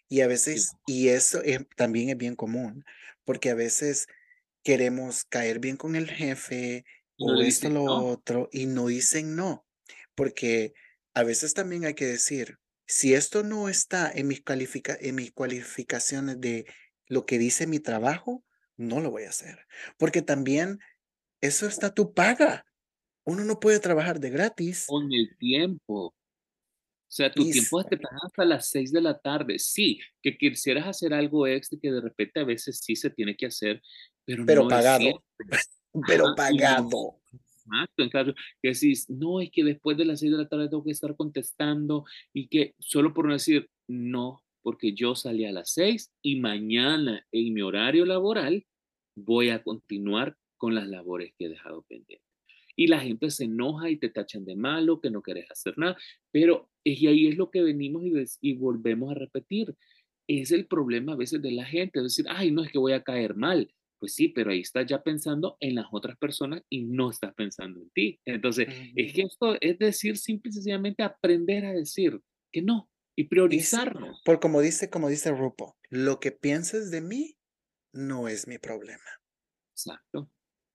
[0.07, 1.41] Y a veces, y eso
[1.75, 2.85] también es bien común,
[3.25, 4.07] porque a veces
[4.63, 6.85] queremos caer bien con el jefe
[7.19, 9.65] o esto, lo otro, y no dicen no,
[10.15, 10.73] porque
[11.13, 15.31] a veces también hay que decir, si esto no está en mis, califica en mis
[15.31, 16.65] cualificaciones de
[17.07, 18.45] lo que dice mi trabajo,
[18.77, 19.59] no lo voy a hacer,
[19.97, 20.79] porque también
[21.41, 22.65] eso está tu paga.
[23.25, 24.85] Uno no puede trabajar de gratis.
[24.87, 26.15] Con el tiempo.
[27.09, 29.59] O sea, tu tiempo te paga hasta las 6 de la tarde.
[29.59, 33.47] Sí, que quisieras hacer algo extra que de repente a veces sí se tiene que
[33.47, 33.81] hacer,
[34.25, 35.23] pero, pero pagado.
[36.07, 37.19] pero pagado.
[37.31, 40.69] Exacto, en caso que decís, no, es que después de las 6 de la tarde
[40.69, 45.53] tengo que estar contestando y que solo por no decir, no, porque yo salí a
[45.53, 48.65] las 6 y mañana en mi horario laboral
[49.15, 52.27] voy a continuar con las labores que he dejado pendientes
[52.75, 55.95] y la gente se enoja y te tachan de malo, que no querés hacer nada,
[56.33, 58.11] pero y ahí es lo que venimos y,
[58.41, 59.73] y volvemos a repetir.
[60.27, 62.91] Es el problema a veces de la gente, es decir, ay, no es que voy
[62.91, 63.73] a caer mal.
[63.99, 67.79] Pues sí, pero ahí estás ya pensando en las otras personas y no estás pensando
[67.79, 68.19] en ti.
[68.25, 72.19] Entonces, es que esto es decir, simple y sencillamente aprender a decir
[72.51, 74.21] que no y priorizarnos.
[74.23, 77.37] por como dice, como dice Rupo, lo que pienses de mí
[77.91, 79.21] no es mi problema.
[79.73, 80.29] Exacto.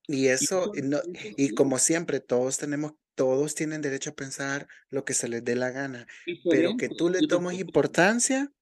[0.08, 1.00] Y eso, y, no,
[1.36, 5.54] y como siempre, todos tenemos, todos tienen derecho a pensar lo que se les dé
[5.54, 6.08] la gana,
[6.50, 8.52] pero que tú le tomes importancia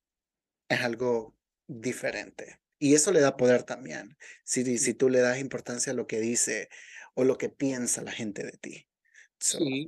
[0.69, 1.35] es algo
[1.67, 2.61] diferente.
[2.79, 6.21] Y eso le da poder también, si, si tú le das importancia a lo que
[6.21, 6.69] dice
[7.15, 8.87] o lo que piensa la gente de ti.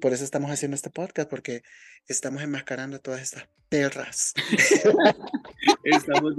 [0.01, 1.63] Por eso estamos haciendo este podcast, porque
[2.09, 4.35] estamos enmascarando todas estas perras.
[5.85, 6.35] estamos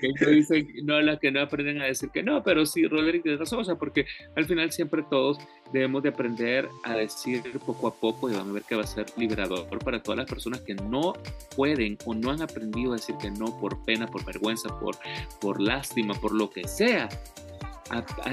[0.00, 3.38] que dicen, no, las que no aprenden a decir que no, pero sí, Roderick tiene
[3.38, 4.06] razón, o sea, porque
[4.36, 5.38] al final siempre todos
[5.72, 8.86] debemos de aprender a decir poco a poco y vamos a ver que va a
[8.86, 11.14] ser liberador para todas las personas que no
[11.56, 14.96] pueden o no han aprendido a decir que no por pena, por vergüenza, por,
[15.40, 17.08] por lástima, por lo que sea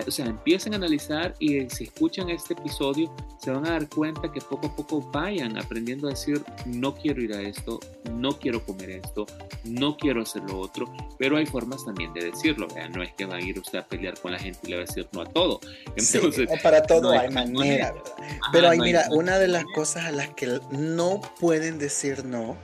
[0.07, 4.31] o sea, empiecen a analizar y si escuchan este episodio, se van a dar cuenta
[4.31, 7.79] que poco a poco vayan aprendiendo a decir, no quiero ir a esto,
[8.11, 9.25] no quiero comer esto,
[9.63, 13.37] no quiero hacer lo otro, pero hay formas también de decirlo, no es que va
[13.37, 15.25] a ir usted a pelear con la gente y le va a decir no a
[15.25, 15.59] todo.
[15.95, 18.13] Entonces, para todo hay, manera, ¿verdad?
[18.51, 22.57] Pero hay, mira, una de las cosas a las que no pueden decir no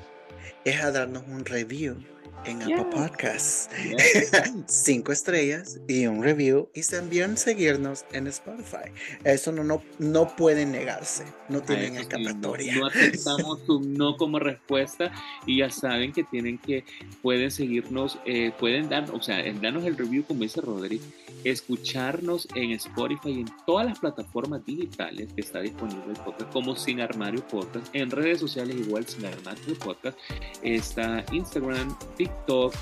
[0.65, 1.97] es a darnos un review
[2.45, 3.69] en Apple Podcasts.
[4.67, 8.91] Cinco estrellas y un review y también seguirnos en Spotify.
[9.23, 12.75] Eso no, no, no pueden negarse, no tienen escapatoria.
[12.75, 15.11] no, aceptamos un no como respuesta
[15.45, 16.83] y ya saben que tienen que,
[17.21, 21.01] pueden seguirnos, eh, pueden dar, o sea, darnos el review como dice Roderick,
[21.43, 26.75] escucharnos en Spotify y en todas las plataformas digitales que está disponible el podcast como
[26.75, 30.17] Sin Armario Podcast, en redes sociales igual Sin Armario Podcast,
[30.61, 32.73] está Instagram, TikTok, TikTok.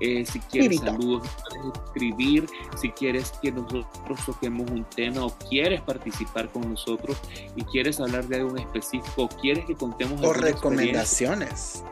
[0.00, 2.46] Eh, si quieres saludos, puedes escribir.
[2.76, 7.16] Si quieres que nosotros toquemos un tema o quieres participar con nosotros
[7.56, 10.22] y quieres hablar de algo específico o quieres que contemos.
[10.22, 11.82] O recomendaciones.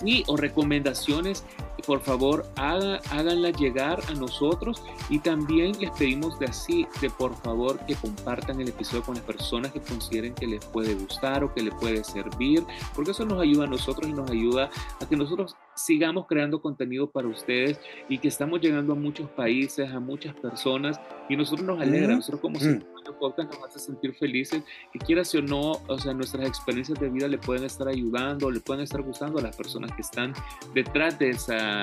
[0.00, 1.44] Sí, o recomendaciones
[1.86, 7.34] por favor haga, háganla llegar a nosotros y también les pedimos de así, de por
[7.36, 11.52] favor que compartan el episodio con las personas que consideren que les puede gustar o
[11.52, 12.64] que les puede servir,
[12.94, 14.70] porque eso nos ayuda a nosotros y nos ayuda
[15.00, 19.90] a que nosotros sigamos creando contenido para ustedes y que estamos llegando a muchos países,
[19.90, 23.18] a muchas personas y nosotros nos alegra, nosotros como mm.
[23.18, 24.62] podcast nos hace sentir felices
[24.92, 28.60] que quieras o no, o sea, nuestras experiencias de vida le pueden estar ayudando, le
[28.60, 30.32] pueden estar gustando a las personas que están
[30.74, 31.73] detrás de, esa,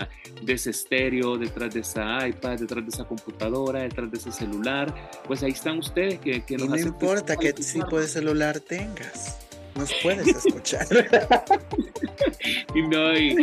[0.41, 4.93] de ese estéreo, detrás de esa iPad, detrás de esa computadora, detrás de ese celular,
[5.25, 9.50] pues ahí están ustedes que, que nos y no importa qué tipo de celular tengas
[9.75, 10.87] nos puedes escuchar.
[12.75, 13.35] y, no, y,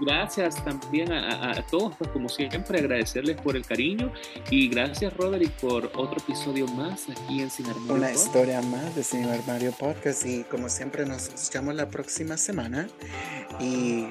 [0.00, 4.12] gracias también a, todos, pues como siempre, agradecerles por el cariño
[4.50, 7.94] y gracias Roderick por otro episodio más aquí en Sin Armario.
[7.94, 12.88] Una historia más de Sin Armario Podcast y como siempre nos escuchamos la próxima semana
[13.60, 14.06] y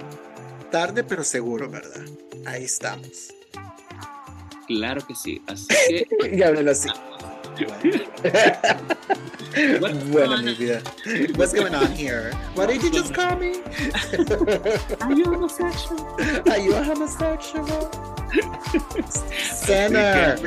[0.72, 2.06] tarde pero seguro, ¿verdad?
[2.45, 3.34] Ahí estamos.
[4.68, 6.36] Claro que sí, así que...
[6.36, 6.72] y háblalo
[7.64, 7.91] así.
[10.12, 10.82] bueno, mi vida.
[11.38, 12.32] What's going on here?
[12.56, 13.62] Why did you just call me?
[15.01, 16.06] Are you homosexual?
[16.49, 17.91] Are you a homosexual?
[19.39, 20.38] Center.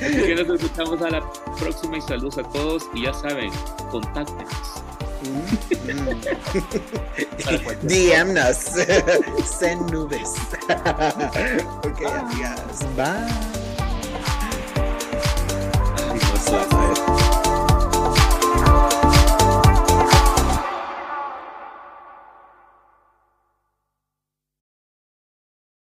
[0.00, 1.20] Así que nos escuchamos a la
[1.58, 3.50] próxima y saludos a todos y ya saben,
[3.90, 4.82] contáctenos.
[5.22, 5.60] Mm.
[7.86, 8.80] DM us.
[9.44, 10.34] Send nubes.
[11.84, 12.86] ok, amigas.
[12.96, 13.69] Bye.
[16.46, 17.49] Bye.